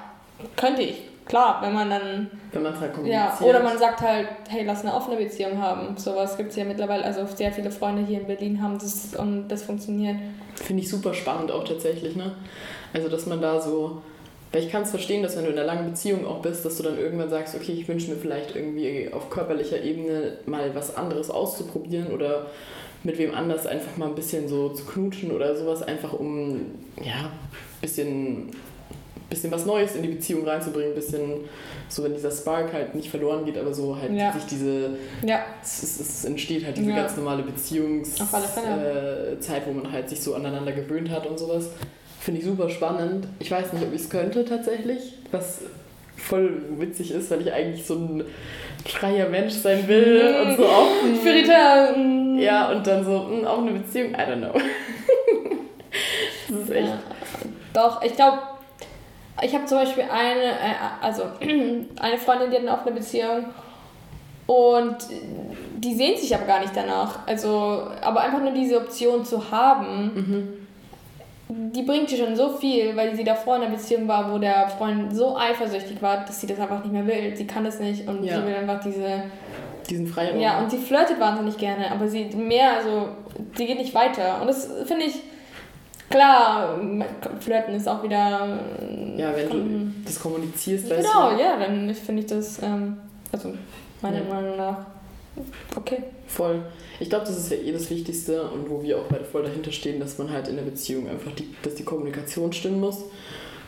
könnte 0.56 0.82
ich. 0.82 1.02
Klar, 1.26 1.60
wenn 1.60 1.74
man 1.74 1.90
dann. 1.90 2.30
Wenn 2.52 2.62
man 2.62 2.78
halt. 2.78 2.92
Ja, 3.04 3.36
oder 3.40 3.60
man 3.60 3.76
sagt 3.78 4.00
halt, 4.00 4.28
hey, 4.48 4.64
lass 4.64 4.82
eine 4.82 4.94
offene 4.94 5.16
Beziehung 5.16 5.60
haben. 5.60 5.96
Sowas 5.96 6.36
gibt 6.36 6.50
es 6.50 6.56
ja 6.56 6.64
mittlerweile. 6.64 7.04
Also 7.04 7.26
sehr 7.26 7.50
viele 7.50 7.72
Freunde 7.72 8.02
hier 8.02 8.20
in 8.20 8.26
Berlin 8.28 8.62
haben 8.62 8.78
das 8.78 9.16
und 9.16 9.48
das 9.48 9.64
funktioniert. 9.64 10.18
Finde 10.54 10.84
ich 10.84 10.88
super 10.88 11.12
spannend 11.14 11.50
auch 11.50 11.64
tatsächlich, 11.64 12.14
ne? 12.14 12.36
Also, 12.94 13.08
dass 13.08 13.26
man 13.26 13.40
da 13.40 13.60
so 13.60 14.02
weil 14.52 14.62
ich 14.62 14.70
kann 14.70 14.84
es 14.84 14.90
verstehen, 14.90 15.22
dass 15.22 15.36
wenn 15.36 15.44
du 15.44 15.50
in 15.50 15.58
einer 15.58 15.66
langen 15.66 15.90
Beziehung 15.90 16.26
auch 16.26 16.40
bist, 16.40 16.64
dass 16.64 16.76
du 16.76 16.82
dann 16.82 16.98
irgendwann 16.98 17.28
sagst, 17.28 17.54
okay, 17.54 17.72
ich 17.72 17.86
wünsche 17.88 18.10
mir 18.10 18.16
vielleicht 18.16 18.54
irgendwie 18.54 19.10
auf 19.12 19.28
körperlicher 19.28 19.82
Ebene 19.82 20.38
mal 20.46 20.74
was 20.74 20.96
anderes 20.96 21.30
auszuprobieren 21.30 22.12
oder 22.12 22.46
mit 23.06 23.18
wem 23.18 23.32
anders 23.32 23.66
einfach 23.66 23.96
mal 23.96 24.08
ein 24.08 24.16
bisschen 24.16 24.48
so 24.48 24.68
zu 24.70 24.84
knutschen 24.84 25.30
oder 25.30 25.56
sowas, 25.56 25.82
einfach 25.82 26.12
um 26.12 26.60
ja, 27.00 27.30
ein 27.30 27.80
bisschen, 27.80 28.50
bisschen 29.30 29.52
was 29.52 29.64
Neues 29.64 29.94
in 29.94 30.02
die 30.02 30.08
Beziehung 30.08 30.46
reinzubringen, 30.46 30.90
ein 30.90 30.94
bisschen 30.96 31.20
so, 31.88 32.02
wenn 32.02 32.12
dieser 32.12 32.32
Spark 32.32 32.72
halt 32.72 32.96
nicht 32.96 33.08
verloren 33.08 33.44
geht, 33.44 33.56
aber 33.56 33.72
so 33.72 33.96
halt 33.96 34.12
ja. 34.12 34.32
sich 34.32 34.44
diese, 34.46 34.90
ja. 35.24 35.44
es, 35.62 35.84
es, 35.84 36.00
es 36.00 36.24
entsteht 36.24 36.66
halt 36.66 36.76
diese 36.76 36.90
ja. 36.90 36.96
ganz 36.96 37.16
normale 37.16 37.44
Beziehungszeit, 37.44 38.28
äh, 38.28 39.66
wo 39.66 39.72
man 39.72 39.92
halt 39.92 40.08
sich 40.08 40.20
so 40.20 40.34
aneinander 40.34 40.72
gewöhnt 40.72 41.08
hat 41.08 41.26
und 41.26 41.38
sowas. 41.38 41.68
Finde 42.18 42.40
ich 42.40 42.46
super 42.46 42.68
spannend. 42.68 43.28
Ich 43.38 43.52
weiß 43.52 43.72
nicht, 43.72 43.84
ob 43.84 43.94
ich 43.94 44.00
es 44.00 44.10
könnte 44.10 44.44
tatsächlich, 44.44 45.14
was 45.30 45.60
voll 46.16 46.62
witzig 46.78 47.12
ist, 47.12 47.30
weil 47.30 47.42
ich 47.42 47.52
eigentlich 47.52 47.86
so 47.86 47.94
ein 47.94 48.24
freier 48.84 49.28
Mensch 49.28 49.54
sein 49.54 49.86
will 49.88 50.32
mm. 50.32 50.48
und 50.48 50.56
so 50.56 50.64
offen. 50.64 51.16
Spirituell. 51.16 52.38
Ja, 52.38 52.70
und 52.70 52.86
dann 52.86 53.04
so, 53.04 53.18
mh, 53.18 53.48
auch 53.48 53.58
eine 53.58 53.72
Beziehung, 53.72 54.12
I 54.12 54.18
don't 54.18 54.36
know. 54.38 54.52
das 56.48 56.58
ist 56.58 56.70
echt. 56.70 56.88
Ja, 56.88 56.98
doch, 57.72 58.02
ich 58.02 58.14
glaube, 58.14 58.38
ich 59.42 59.54
habe 59.54 59.66
zum 59.66 59.78
Beispiel 59.78 60.04
eine, 60.04 60.52
äh, 60.52 60.74
also 61.00 61.24
eine 61.40 62.18
Freundin, 62.18 62.50
die 62.50 62.56
hat 62.56 62.62
eine 62.62 62.72
offene 62.72 62.96
Beziehung 62.96 63.46
und 64.46 64.96
die 65.78 65.94
sehnt 65.94 66.18
sich 66.18 66.34
aber 66.34 66.46
gar 66.46 66.60
nicht 66.60 66.74
danach. 66.74 67.26
Also, 67.26 67.88
aber 68.00 68.20
einfach 68.22 68.40
nur 68.40 68.52
diese 68.52 68.78
Option 68.78 69.24
zu 69.24 69.50
haben. 69.50 70.12
Mhm 70.14 70.65
die 71.48 71.82
bringt 71.82 72.10
ihr 72.10 72.18
schon 72.18 72.34
so 72.34 72.50
viel, 72.56 72.96
weil 72.96 73.14
sie 73.14 73.22
davor 73.22 73.56
in 73.56 73.62
einer 73.62 73.70
Beziehung 73.70 74.08
war, 74.08 74.32
wo 74.32 74.38
der 74.38 74.68
Freund 74.68 75.14
so 75.14 75.36
eifersüchtig 75.36 76.02
war, 76.02 76.24
dass 76.24 76.40
sie 76.40 76.46
das 76.48 76.58
einfach 76.58 76.82
nicht 76.82 76.92
mehr 76.92 77.06
will. 77.06 77.36
Sie 77.36 77.46
kann 77.46 77.62
das 77.64 77.78
nicht 77.78 78.08
und 78.08 78.24
ja. 78.24 78.40
sie 78.40 78.46
will 78.46 78.54
einfach 78.54 78.80
diese. 78.80 79.24
Diesen 79.88 80.08
Freiraum. 80.08 80.40
Ja, 80.40 80.58
und 80.58 80.70
sie 80.70 80.78
flirtet 80.78 81.20
wahnsinnig 81.20 81.56
gerne, 81.56 81.92
aber 81.92 82.08
sie 82.08 82.24
mehr, 82.24 82.78
also 82.78 83.08
sie 83.56 83.66
geht 83.66 83.78
nicht 83.78 83.94
weiter. 83.94 84.40
Und 84.40 84.48
das 84.48 84.68
finde 84.84 85.06
ich. 85.06 85.14
Klar, 86.08 86.78
Flirten 87.40 87.74
ist 87.74 87.88
auch 87.88 88.00
wieder. 88.02 88.58
Ja, 89.16 89.34
wenn 89.34 89.50
du 89.50 89.92
das 90.04 90.20
kommunizierst, 90.20 90.88
weißt 90.88 91.02
genau, 91.02 91.30
du. 91.30 91.36
Genau, 91.36 91.48
ja, 91.48 91.58
dann 91.58 91.92
finde 91.94 92.22
ich 92.22 92.28
das, 92.28 92.62
ähm, 92.62 92.96
also 93.32 93.52
meiner 94.00 94.18
ja. 94.18 94.32
Meinung 94.32 94.56
nach, 94.56 94.86
okay. 95.76 96.04
Voll. 96.26 96.62
Ich 96.98 97.10
glaube, 97.10 97.26
das 97.26 97.36
ist 97.36 97.50
ja 97.50 97.56
eh 97.56 97.72
das 97.72 97.90
Wichtigste 97.90 98.42
und 98.42 98.70
wo 98.70 98.82
wir 98.82 98.98
auch 98.98 99.04
beide 99.08 99.24
voll 99.24 99.42
dahinter 99.42 99.72
stehen, 99.72 100.00
dass 100.00 100.18
man 100.18 100.30
halt 100.30 100.48
in 100.48 100.56
der 100.56 100.62
Beziehung 100.62 101.08
einfach 101.08 101.32
die, 101.32 101.54
dass 101.62 101.74
die 101.74 101.84
Kommunikation 101.84 102.52
stimmen 102.52 102.80
muss. 102.80 103.04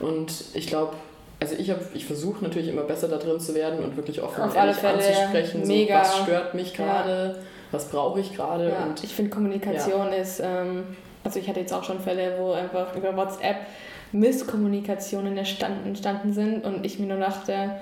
Und 0.01 0.33
ich 0.55 0.67
glaube, 0.67 0.95
also 1.41 1.55
ich 1.57 1.71
habe, 1.71 1.81
ich 1.95 2.05
versuche 2.05 2.43
natürlich 2.43 2.69
immer 2.69 2.83
besser 2.83 3.09
da 3.09 3.17
drin 3.17 3.39
zu 3.39 3.55
werden 3.55 3.85
und 3.85 3.97
wirklich 3.97 4.23
offen 4.23 4.43
Auf 4.43 4.57
alle 4.57 4.75
Fälle, 4.75 4.95
anzusprechen. 4.95 5.65
So, 5.65 5.73
was 5.73 6.19
stört 6.19 6.55
mich 6.55 6.75
gerade, 6.75 7.37
ja. 7.37 7.43
was 7.71 7.89
brauche 7.89 8.21
ich 8.21 8.35
gerade. 8.35 8.69
Ja, 8.69 8.95
ich 9.03 9.15
finde 9.15 9.31
Kommunikation 9.31 10.09
ja. 10.09 10.19
ist, 10.19 10.41
ähm, 10.43 10.85
also 11.23 11.39
ich 11.39 11.49
hatte 11.49 11.61
jetzt 11.61 11.73
auch 11.73 11.85
schon 11.85 12.01
Fälle, 12.01 12.37
wo 12.39 12.53
einfach 12.53 12.97
über 12.97 13.17
WhatsApp 13.17 13.57
Misskommunikationen 14.13 15.37
entstanden 15.37 16.33
sind 16.33 16.65
und 16.65 16.85
ich 16.85 16.99
mir 16.99 17.07
nur 17.07 17.19
dachte, 17.19 17.73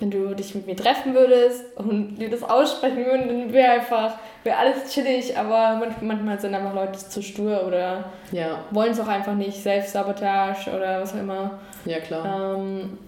wenn 0.00 0.10
du 0.10 0.34
dich 0.34 0.54
mit 0.54 0.66
mir 0.66 0.76
treffen 0.76 1.14
würdest 1.14 1.64
und 1.76 2.16
dir 2.16 2.28
das 2.28 2.42
aussprechen 2.42 3.04
würden, 3.04 3.28
dann 3.28 3.52
wäre 3.52 3.72
einfach, 3.72 4.18
wäre 4.42 4.56
alles 4.56 4.92
chillig, 4.92 5.36
aber 5.36 5.80
manchmal 6.00 6.38
sind 6.40 6.54
einfach 6.54 6.74
Leute 6.74 6.98
zu 6.98 7.22
stur 7.22 7.64
oder 7.66 8.04
ja. 8.32 8.64
wollen 8.70 8.92
es 8.92 9.00
auch 9.00 9.08
einfach 9.08 9.34
nicht, 9.34 9.62
Selbstsabotage 9.62 10.70
oder 10.70 11.00
was 11.00 11.14
auch 11.14 11.20
immer. 11.20 11.58
Ja, 11.84 12.00
klar. 12.00 12.56
Ähm, 12.56 12.98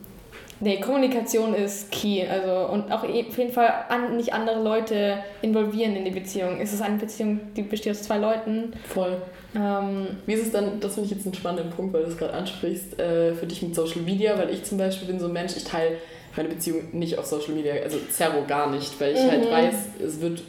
nee, 0.61 0.79
Kommunikation 0.79 1.55
ist 1.55 1.91
key, 1.91 2.25
also 2.25 2.73
und 2.73 2.93
auch 2.93 3.03
e, 3.03 3.27
auf 3.29 3.37
jeden 3.37 3.53
Fall 3.53 3.73
an, 3.89 4.17
nicht 4.17 4.33
andere 4.33 4.63
Leute 4.63 5.19
involvieren 5.43 5.97
in 5.97 6.05
die 6.05 6.13
Beziehung. 6.13 6.61
Es 6.61 6.73
ist 6.73 6.83
eine 6.83 6.99
Beziehung, 6.99 7.41
die 7.57 7.63
besteht 7.63 7.93
aus 7.93 8.05
zwei 8.05 8.19
Leuten. 8.19 8.73
Voll. 8.89 9.17
Ähm, 9.57 10.07
Wie 10.27 10.35
ist 10.35 10.47
es 10.47 10.53
dann, 10.53 10.79
das 10.81 10.95
finde 10.95 11.07
ich 11.07 11.17
jetzt 11.17 11.27
einen 11.27 11.35
spannenden 11.35 11.71
Punkt, 11.71 11.93
weil 11.93 12.03
du 12.03 12.09
es 12.11 12.19
gerade 12.19 12.35
ansprichst, 12.35 12.99
äh, 13.01 13.35
für 13.35 13.47
dich 13.47 13.63
mit 13.63 13.75
Social 13.75 14.03
Media, 14.03 14.39
weil 14.39 14.51
ich 14.51 14.63
zum 14.65 14.79
Beispiel 14.79 15.09
bin 15.09 15.19
so 15.19 15.27
ein 15.27 15.33
Mensch, 15.33 15.57
ich 15.57 15.65
teile 15.65 15.97
meine 16.37 16.49
Beziehung 16.49 16.83
nicht 16.93 17.19
auf 17.19 17.27
Social 17.27 17.55
Media, 17.55 17.75
also 17.83 17.99
Zerro 18.11 18.45
gar 18.47 18.71
nicht, 18.71 19.01
weil 19.01 19.15
ich 19.15 19.21
halt 19.21 19.45
mhm. 19.45 19.53
halt 19.53 19.73
weiß, 19.73 19.75
es 20.05 20.21
wird 20.21 20.43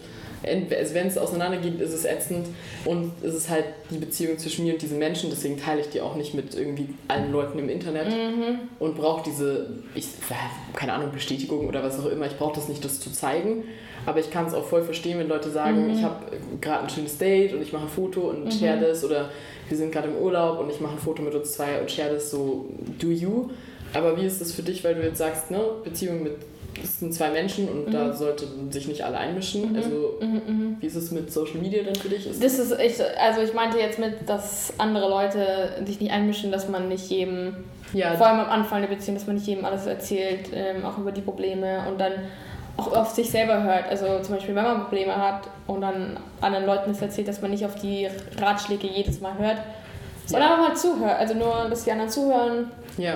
also 0.43 0.93
wenn 0.93 1.07
es 1.07 1.17
auseinandergeht, 1.17 1.79
ist 1.81 1.93
es 1.93 2.05
ätzend 2.05 2.47
und 2.85 3.11
es 3.23 3.33
ist 3.33 3.49
halt 3.49 3.65
die 3.89 3.97
Beziehung 3.97 4.37
zwischen 4.37 4.65
mir 4.65 4.73
und 4.73 4.81
diesen 4.81 4.99
Menschen, 4.99 5.29
deswegen 5.29 5.57
teile 5.57 5.81
ich 5.81 5.89
die 5.89 6.01
auch 6.01 6.15
nicht 6.15 6.33
mit 6.33 6.55
irgendwie 6.55 6.89
allen 7.07 7.31
Leuten 7.31 7.59
im 7.59 7.69
Internet 7.69 8.07
Mhm. 8.07 8.59
und 8.79 8.95
brauche 8.95 9.23
diese, 9.23 9.69
ich, 9.95 10.07
keine 10.73 10.93
Ahnung, 10.93 11.11
Bestätigung 11.11 11.67
oder 11.67 11.83
was 11.83 11.99
auch 11.99 12.05
immer, 12.05 12.27
ich 12.27 12.37
brauche 12.37 12.55
das 12.55 12.67
nicht, 12.69 12.83
das 12.85 12.99
zu 12.99 13.11
zeigen, 13.11 13.63
aber 14.05 14.19
ich 14.19 14.31
kann 14.31 14.45
es 14.45 14.53
auch 14.53 14.65
voll 14.65 14.83
verstehen, 14.83 15.19
wenn 15.19 15.27
Leute 15.27 15.49
sagen, 15.49 15.89
ich 15.89 16.03
habe 16.03 16.25
gerade 16.61 16.83
ein 16.83 16.89
schönes 16.89 17.17
Date 17.17 17.53
und 17.53 17.61
ich 17.61 17.73
mache 17.73 17.83
ein 17.83 17.89
Foto 17.89 18.21
und 18.29 18.53
share 18.53 18.79
das 18.79 19.03
oder 19.03 19.31
wir 19.67 19.77
sind 19.77 19.91
gerade 19.91 20.07
im 20.07 20.15
Urlaub 20.15 20.59
und 20.59 20.69
ich 20.69 20.79
mache 20.79 20.93
ein 20.93 20.99
Foto 20.99 21.21
mit 21.21 21.33
uns 21.33 21.53
zwei 21.53 21.81
und 21.81 21.91
share 21.91 22.13
das 22.13 22.31
so, 22.31 22.67
do 22.99 23.07
you. 23.09 23.49
Aber 23.93 24.17
wie 24.17 24.25
ist 24.25 24.41
das 24.41 24.51
für 24.51 24.61
dich, 24.61 24.83
weil 24.83 24.95
du 24.95 25.01
jetzt 25.01 25.17
sagst, 25.17 25.51
ne, 25.51 25.59
Beziehung 25.83 26.23
mit, 26.23 26.35
es 26.81 26.99
sind 26.99 27.13
zwei 27.13 27.29
Menschen 27.29 27.67
und 27.69 27.91
da 27.91 28.13
sollten 28.13 28.71
sich 28.71 28.87
nicht 28.87 29.03
alle 29.03 29.17
einmischen. 29.17 29.75
Also 29.75 30.19
wie 30.79 30.85
ist 30.85 30.95
es 30.95 31.11
mit 31.11 31.31
Social 31.31 31.59
Media 31.59 31.83
dann 31.83 31.95
für 31.95 32.09
dich? 32.09 32.27
Ist 32.27 32.43
Das 32.43 32.59
ist 32.59 32.77
echt, 32.77 33.01
also 33.19 33.41
ich 33.41 33.53
meinte 33.53 33.79
jetzt 33.79 33.97
mit, 33.97 34.29
dass 34.29 34.73
andere 34.77 35.09
Leute 35.09 35.71
sich 35.85 35.99
nicht 35.99 36.11
einmischen, 36.11 36.51
dass 36.51 36.69
man 36.69 36.87
nicht 36.87 37.09
jedem, 37.09 37.55
ja, 37.93 38.15
vor 38.15 38.27
allem 38.27 38.41
am 38.41 38.49
Anfang 38.49 38.81
der 38.81 38.89
Beziehung, 38.89 39.15
dass 39.15 39.25
man 39.25 39.37
nicht 39.37 39.47
jedem 39.47 39.65
alles 39.65 39.87
erzählt, 39.87 40.49
ähm, 40.53 40.85
auch 40.85 40.97
über 40.99 41.11
die 41.11 41.21
Probleme 41.21 41.87
und 41.89 41.99
dann 41.99 42.11
auch 42.77 42.93
auf 42.95 43.09
sich 43.09 43.29
selber 43.29 43.63
hört. 43.63 43.89
Also 43.89 44.19
zum 44.21 44.35
Beispiel, 44.35 44.55
wenn 44.55 44.63
man 44.63 44.83
Probleme 44.83 45.15
hat 45.15 45.47
und 45.65 45.81
dann 45.81 46.19
anderen 46.41 46.65
Leuten 46.65 46.91
das 46.91 47.01
erzählt, 47.01 47.27
dass 47.27 47.41
man 47.41 47.51
nicht 47.51 47.65
auf 47.65 47.75
die 47.75 48.07
Ratschläge 48.39 48.87
jedes 48.87 49.19
Mal 49.19 49.37
hört, 49.37 49.57
sondern 50.25 50.51
einfach 50.51 50.69
mal 50.69 50.75
zuhört. 50.75 51.17
Also 51.17 51.33
nur, 51.33 51.67
dass 51.69 51.83
die 51.83 51.91
anderen 51.91 52.11
zuhören. 52.11 52.71
ja, 52.97 53.15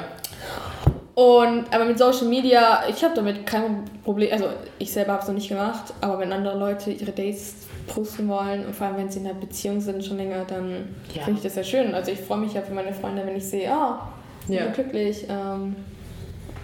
Und 1.13 1.65
aber 1.73 1.86
mit 1.86 1.99
Social 1.99 2.25
Media, 2.27 2.84
ich 2.89 3.04
habe 3.04 3.13
damit 3.15 3.45
kein 3.45 3.84
Problem. 4.04 4.30
Also 4.32 4.45
ich 4.80 4.91
selber 4.91 5.13
habe 5.13 5.21
es 5.21 5.27
noch 5.27 5.36
nicht 5.36 5.49
gemacht, 5.49 5.93
aber 5.99 6.19
wenn 6.19 6.32
andere 6.32 6.58
Leute 6.58 6.91
ihre 6.91 7.12
Dates 7.12 7.56
posten 7.88 8.27
wollen 8.30 8.65
und 8.65 8.75
vor 8.75 8.88
allem 8.88 8.97
wenn 8.97 9.10
sie 9.10 9.19
in 9.19 9.25
einer 9.25 9.36
Beziehung 9.36 9.82
sind 9.82 10.04
schon 10.06 10.17
länger, 10.17 10.45
dann 10.47 10.95
Ja. 11.13 11.23
finde 11.23 11.39
ich 11.39 11.43
das 11.43 11.56
sehr 11.56 11.63
schön. 11.63 11.93
Also 11.93 12.12
ich 12.12 12.19
freue 12.21 12.38
mich 12.39 12.54
ja 12.54 12.62
für 12.62 12.73
meine 12.73 12.93
Freunde, 12.93 13.25
wenn 13.25 13.36
ich 13.36 13.45
sehe, 13.45 13.69
ah, 13.71 14.08
die 14.47 14.54
Ja. 14.54 14.67
glücklich. 14.67 15.25
Ähm, 15.30 15.75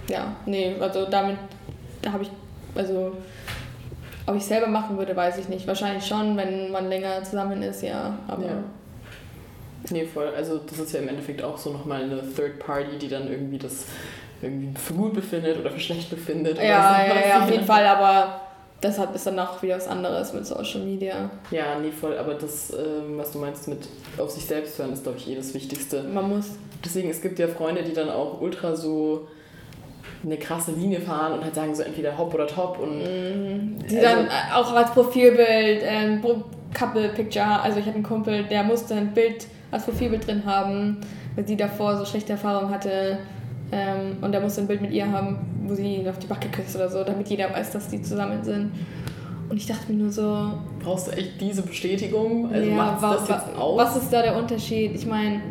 ja, 0.09 0.27
nee, 0.45 0.75
also 0.79 1.05
damit 1.05 1.37
da 2.01 2.13
habe 2.13 2.23
ich, 2.23 2.29
also 2.75 3.11
ob 4.25 4.35
ich 4.35 4.45
selber 4.45 4.67
machen 4.67 4.97
würde, 4.97 5.15
weiß 5.15 5.37
ich 5.39 5.49
nicht. 5.49 5.67
Wahrscheinlich 5.67 6.05
schon, 6.05 6.37
wenn 6.37 6.71
man 6.71 6.87
länger 6.89 7.23
zusammen 7.23 7.61
ist, 7.63 7.81
ja. 7.83 8.13
Aber 8.27 8.45
Ja. 8.45 8.53
Nee, 9.91 10.05
voll. 10.05 10.29
Also 10.35 10.57
das 10.57 10.79
ist 10.79 10.93
ja 10.93 10.99
im 10.99 11.07
Endeffekt 11.07 11.41
auch 11.43 11.57
so 11.57 11.71
nochmal 11.71 12.03
eine 12.03 12.21
Third 12.35 12.59
Party, 12.59 12.97
die 12.99 13.07
dann 13.07 13.29
irgendwie 13.29 13.57
das 13.57 13.85
irgendwie 14.41 14.77
für 14.79 14.93
gut 14.93 15.13
befindet 15.13 15.57
oder 15.59 15.71
für 15.71 15.79
schlecht 15.79 16.09
befindet. 16.09 16.57
ja, 16.57 17.05
oder 17.05 17.15
ja, 17.21 17.27
ja, 17.29 17.43
auf 17.43 17.49
jeden 17.51 17.65
Fall, 17.65 17.85
aber 17.85 18.41
das 18.81 18.99
hat, 18.99 19.15
ist 19.15 19.25
dann 19.25 19.39
auch 19.39 19.59
wieder 19.63 19.75
was 19.77 19.87
anderes 19.87 20.33
mit 20.33 20.45
Social 20.45 20.81
Media. 20.81 21.29
Ja, 21.49 21.79
nee, 21.81 21.91
voll. 21.91 22.17
Aber 22.17 22.35
das, 22.35 22.71
ähm, 22.71 23.17
was 23.17 23.31
du 23.31 23.39
meinst 23.39 23.67
mit 23.67 23.87
auf 24.17 24.29
sich 24.29 24.45
selbst 24.45 24.77
hören, 24.77 24.93
ist, 24.93 25.03
glaube 25.03 25.17
ich, 25.17 25.27
eh 25.29 25.35
das 25.35 25.53
Wichtigste. 25.53 26.03
Man 26.03 26.29
muss 26.29 26.51
Deswegen, 26.85 27.09
es 27.09 27.21
gibt 27.21 27.39
ja 27.39 27.47
Freunde, 27.47 27.83
die 27.83 27.93
dann 27.93 28.09
auch 28.09 28.39
ultra 28.39 28.75
so 28.75 29.27
eine 30.23 30.37
krasse 30.37 30.71
Linie 30.71 30.99
fahren 31.01 31.33
und 31.33 31.43
halt 31.43 31.55
sagen 31.55 31.73
so 31.75 31.83
entweder 31.83 32.17
hopp 32.17 32.33
oder 32.33 32.47
top 32.47 32.79
und 32.79 32.99
Die 33.89 33.97
Also- 33.97 34.01
dann 34.01 34.27
auch 34.53 34.71
als 34.73 34.91
Profilbild, 34.91 35.81
ähm, 35.83 36.21
Couple 36.77 37.09
Picture, 37.09 37.61
also 37.61 37.79
ich 37.79 37.85
habe 37.85 37.95
einen 37.95 38.03
Kumpel, 38.03 38.43
der 38.43 38.63
musste 38.63 38.95
ein 38.95 39.13
Bild 39.13 39.47
als 39.71 39.83
Profilbild 39.85 40.25
drin 40.27 40.43
haben, 40.45 40.97
weil 41.35 41.47
sie 41.47 41.57
davor 41.57 41.97
so 41.97 42.05
schlechte 42.05 42.33
Erfahrungen 42.33 42.71
hatte 42.73 43.17
ähm, 43.71 44.17
und 44.21 44.31
der 44.31 44.41
musste 44.41 44.61
ein 44.61 44.67
Bild 44.67 44.81
mit 44.81 44.91
ihr 44.91 45.11
haben, 45.11 45.37
wo 45.65 45.75
sie 45.75 45.95
ihn 45.97 46.07
auf 46.07 46.19
die 46.19 46.27
Backe 46.27 46.47
küsst 46.49 46.75
oder 46.75 46.89
so, 46.89 47.03
damit 47.03 47.27
jeder 47.27 47.53
weiß, 47.53 47.71
dass 47.71 47.89
die 47.89 48.01
zusammen 48.01 48.43
sind. 48.43 48.71
Und 49.49 49.55
ich 49.57 49.65
dachte 49.65 49.91
mir 49.91 50.03
nur 50.03 50.11
so, 50.11 50.53
brauchst 50.83 51.07
du 51.07 51.11
echt 51.11 51.39
diese 51.39 51.61
Bestätigung? 51.61 52.51
Also 52.51 52.69
ja, 52.69 52.97
wa- 53.01 53.13
das 53.13 53.29
jetzt 53.29 53.55
aus? 53.57 53.77
was 53.77 53.95
ist 53.97 54.11
da 54.11 54.21
der 54.21 54.37
Unterschied? 54.37 54.93
Ich 54.95 55.05
meine, 55.05 55.41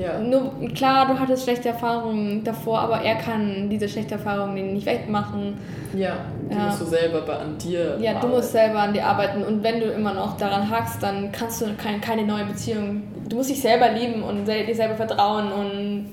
Ja. 0.00 0.18
nur 0.18 0.52
klar, 0.74 1.06
du 1.06 1.18
hattest 1.18 1.44
schlechte 1.44 1.68
Erfahrungen 1.68 2.42
davor, 2.44 2.80
aber 2.80 3.00
er 3.02 3.16
kann 3.16 3.68
diese 3.68 3.88
schlechte 3.88 4.14
Erfahrungen 4.14 4.72
nicht 4.72 4.86
wegmachen. 4.86 5.54
Ja, 5.94 6.12
die 6.50 6.54
Ja. 6.56 6.64
musst 6.66 6.80
du 6.80 6.84
selber 6.86 7.18
an 7.40 7.58
dir 7.58 7.78
Ja, 7.80 7.84
du 7.90 7.98
bearbeiten. 8.00 8.28
musst 8.30 8.52
selber 8.52 8.78
an 8.80 8.92
dir 8.92 9.04
arbeiten 9.06 9.42
und 9.42 9.62
wenn 9.62 9.80
du 9.80 9.86
immer 9.86 10.14
noch 10.14 10.36
daran 10.36 10.70
hakst, 10.70 11.02
dann 11.02 11.30
kannst 11.32 11.60
du 11.60 11.66
kein, 11.76 12.00
keine 12.00 12.24
neue 12.24 12.44
Beziehung. 12.44 13.02
Du 13.28 13.36
musst 13.36 13.50
dich 13.50 13.60
selber 13.60 13.90
lieben 13.90 14.22
und 14.22 14.46
dir 14.46 14.74
selber 14.74 14.94
vertrauen 14.94 15.52
und 15.52 16.06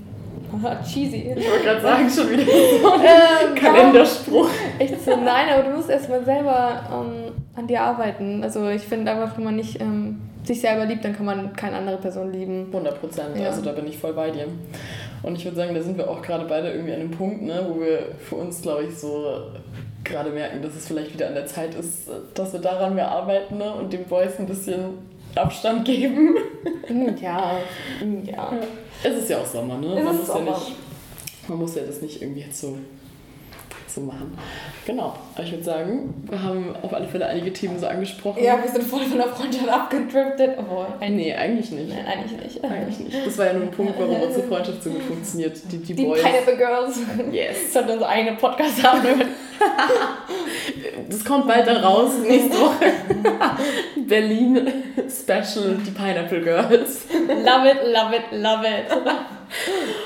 cheesy. 0.83 1.33
Ich 1.35 1.49
wollte 1.49 1.63
gerade 1.65 1.81
sagen, 1.81 2.09
schon 2.09 2.29
wieder 2.31 2.43
so 2.81 2.93
ein 2.93 3.01
Ähm, 3.01 3.55
Kalenderspruch. 3.55 4.49
echt 4.79 5.03
so, 5.03 5.11
nein, 5.11 5.47
aber 5.53 5.63
du 5.63 5.75
musst 5.75 5.89
erstmal 5.89 6.23
selber 6.23 6.81
ähm, 6.91 7.31
an 7.55 7.67
dir 7.67 7.81
arbeiten. 7.81 8.43
Also 8.43 8.67
ich 8.69 8.83
finde 8.83 9.11
einfach, 9.11 9.35
wenn 9.37 9.43
man 9.45 9.55
nicht 9.55 9.81
ähm, 9.81 10.21
sich 10.47 10.61
selber 10.61 10.85
liebt, 10.85 11.03
dann 11.05 11.15
kann 11.15 11.25
man 11.25 11.53
keine 11.53 11.75
andere 11.77 11.97
Person 11.97 12.31
lieben. 12.31 12.67
100 12.71 12.99
Prozent, 12.99 13.37
Ja. 13.37 13.47
also 13.49 13.61
da 13.61 13.71
bin 13.73 13.87
ich 13.87 13.97
voll 13.97 14.13
bei 14.13 14.31
dir. 14.31 14.47
Und 15.23 15.35
ich 15.37 15.43
würde 15.45 15.57
sagen, 15.57 15.75
da 15.75 15.81
sind 15.81 15.97
wir 15.97 16.09
auch 16.09 16.21
gerade 16.21 16.45
beide 16.45 16.71
irgendwie 16.71 16.93
an 16.93 17.01
einem 17.01 17.11
Punkt, 17.11 17.41
ne, 17.43 17.65
wo 17.69 17.79
wir 17.81 17.99
für 18.19 18.35
uns, 18.35 18.61
glaube 18.61 18.83
ich, 18.85 18.97
so 18.97 19.41
gerade 20.03 20.29
merken, 20.29 20.61
dass 20.61 20.75
es 20.75 20.87
vielleicht 20.87 21.13
wieder 21.13 21.27
an 21.27 21.33
der 21.35 21.45
Zeit 21.45 21.75
ist, 21.75 22.09
dass 22.33 22.53
wir 22.53 22.61
daran 22.61 22.95
mehr 22.95 23.09
arbeiten 23.11 23.57
ne, 23.57 23.73
und 23.73 23.91
den 23.91 24.05
Boys 24.05 24.39
ein 24.39 24.45
bisschen 24.45 24.79
Abstand 25.35 25.85
geben. 25.85 26.35
Ja, 27.21 27.57
ja. 28.25 28.53
Es 29.03 29.15
ist 29.15 29.29
ja 29.29 29.37
auch 29.39 29.45
Sommer, 29.45 29.77
ne? 29.77 29.97
Es 29.97 30.03
man, 30.03 30.13
ist 30.13 30.19
muss 30.19 30.27
Sommer. 30.27 30.51
Ja 30.51 30.57
nicht, 30.57 30.75
man 31.49 31.57
muss 31.59 31.75
ja 31.75 31.81
das 31.85 32.01
nicht 32.01 32.21
irgendwie 32.21 32.41
jetzt 32.41 32.59
so, 32.61 32.77
so 33.97 34.01
machen. 34.05 34.37
Genau, 34.85 35.15
aber 35.35 35.43
ich 35.43 35.51
würde 35.51 35.63
sagen, 35.63 36.13
wir 36.29 36.41
haben 36.41 36.75
auf 36.81 36.93
alle 36.93 37.07
Fälle 37.07 37.25
einige 37.25 37.51
Themen 37.51 37.77
so 37.79 37.87
angesprochen. 37.87 38.41
Ja, 38.41 38.61
wir 38.61 38.69
sind 38.69 38.83
voll 38.83 39.01
von 39.01 39.17
der 39.17 39.27
Freundschaft 39.27 39.67
abgedriftet. 39.67 40.51
Obwohl, 40.57 40.85
Äh, 41.01 41.09
Nee, 41.09 41.33
eigentlich 41.33 41.71
nicht. 41.71 41.89
Nein, 41.89 42.05
eigentlich 42.05 42.41
nicht. 42.41 42.63
Eigentlich 42.63 42.99
nicht. 42.99 43.25
Das 43.27 43.37
war 43.37 43.47
ja 43.47 43.53
nur 43.53 43.63
ein 43.63 43.71
Punkt, 43.71 43.93
warum 43.99 44.21
unsere 44.21 44.47
Freundschaft 44.47 44.83
so 44.83 44.91
gut 44.91 45.01
funktioniert. 45.01 45.57
Die, 45.71 45.77
die, 45.79 45.93
Die 45.93 46.03
Boys. 46.05 46.21
Pineapple 46.21 46.55
Girls. 46.57 46.99
Yes. 47.31 47.73
Sollten 47.73 47.89
wir 47.89 47.99
so 47.99 48.05
eine 48.05 48.33
Podcast 48.33 48.81
haben. 48.83 49.05
Das 51.09 51.23
kommt 51.25 51.47
bald 51.47 51.65
dann 51.67 51.77
raus, 51.77 52.11
nächste 52.21 52.59
Woche. 52.59 52.91
Berlin 54.07 54.67
Special, 55.09 55.75
die 55.85 55.91
Pineapple 55.91 56.41
Girls. 56.41 57.05
love 57.27 57.67
it, 57.67 57.77
love 57.91 58.15
it, 58.15 58.31
love 58.39 58.65
it. 58.65 58.85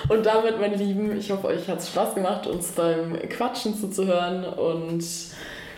Und 0.09 0.25
damit, 0.25 0.59
meine 0.59 0.75
Lieben, 0.75 1.17
ich 1.17 1.31
hoffe, 1.31 1.47
euch 1.47 1.67
hat 1.67 1.79
es 1.79 1.89
Spaß 1.89 2.15
gemacht, 2.15 2.47
uns 2.47 2.71
beim 2.71 3.17
Quatschen 3.29 3.75
zuzuhören. 3.75 4.43
Und 4.45 5.03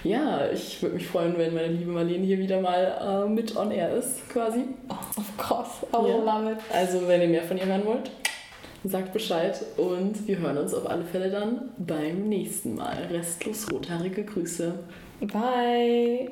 ja, 0.03 0.49
ich 0.51 0.81
würde 0.81 0.95
mich 0.95 1.07
freuen, 1.07 1.37
wenn 1.37 1.53
meine 1.53 1.67
liebe 1.67 1.91
Marlene 1.91 2.25
hier 2.25 2.37
wieder 2.39 2.59
mal 2.59 3.25
äh, 3.25 3.29
mit 3.29 3.55
on 3.55 3.71
air 3.71 3.95
ist, 3.95 4.27
quasi. 4.29 4.65
Of 4.89 5.37
course, 5.37 5.85
I 5.93 6.03
will 6.03 6.23
Ja. 6.25 6.37
love 6.39 6.51
it. 6.51 6.57
Also, 6.73 7.07
wenn 7.07 7.21
ihr 7.21 7.27
mehr 7.29 7.43
von 7.43 7.57
ihr 7.57 7.65
hören 7.65 7.85
wollt, 7.85 8.11
sagt 8.83 9.13
Bescheid. 9.13 9.61
Und 9.77 10.27
wir 10.27 10.39
hören 10.39 10.57
uns 10.57 10.73
auf 10.73 10.89
alle 10.89 11.03
Fälle 11.05 11.29
dann 11.29 11.69
beim 11.77 12.27
nächsten 12.27 12.75
Mal. 12.75 12.97
Restlos 13.11 13.71
rothaarige 13.71 14.23
Grüße. 14.25 14.73
Bye. 15.21 16.31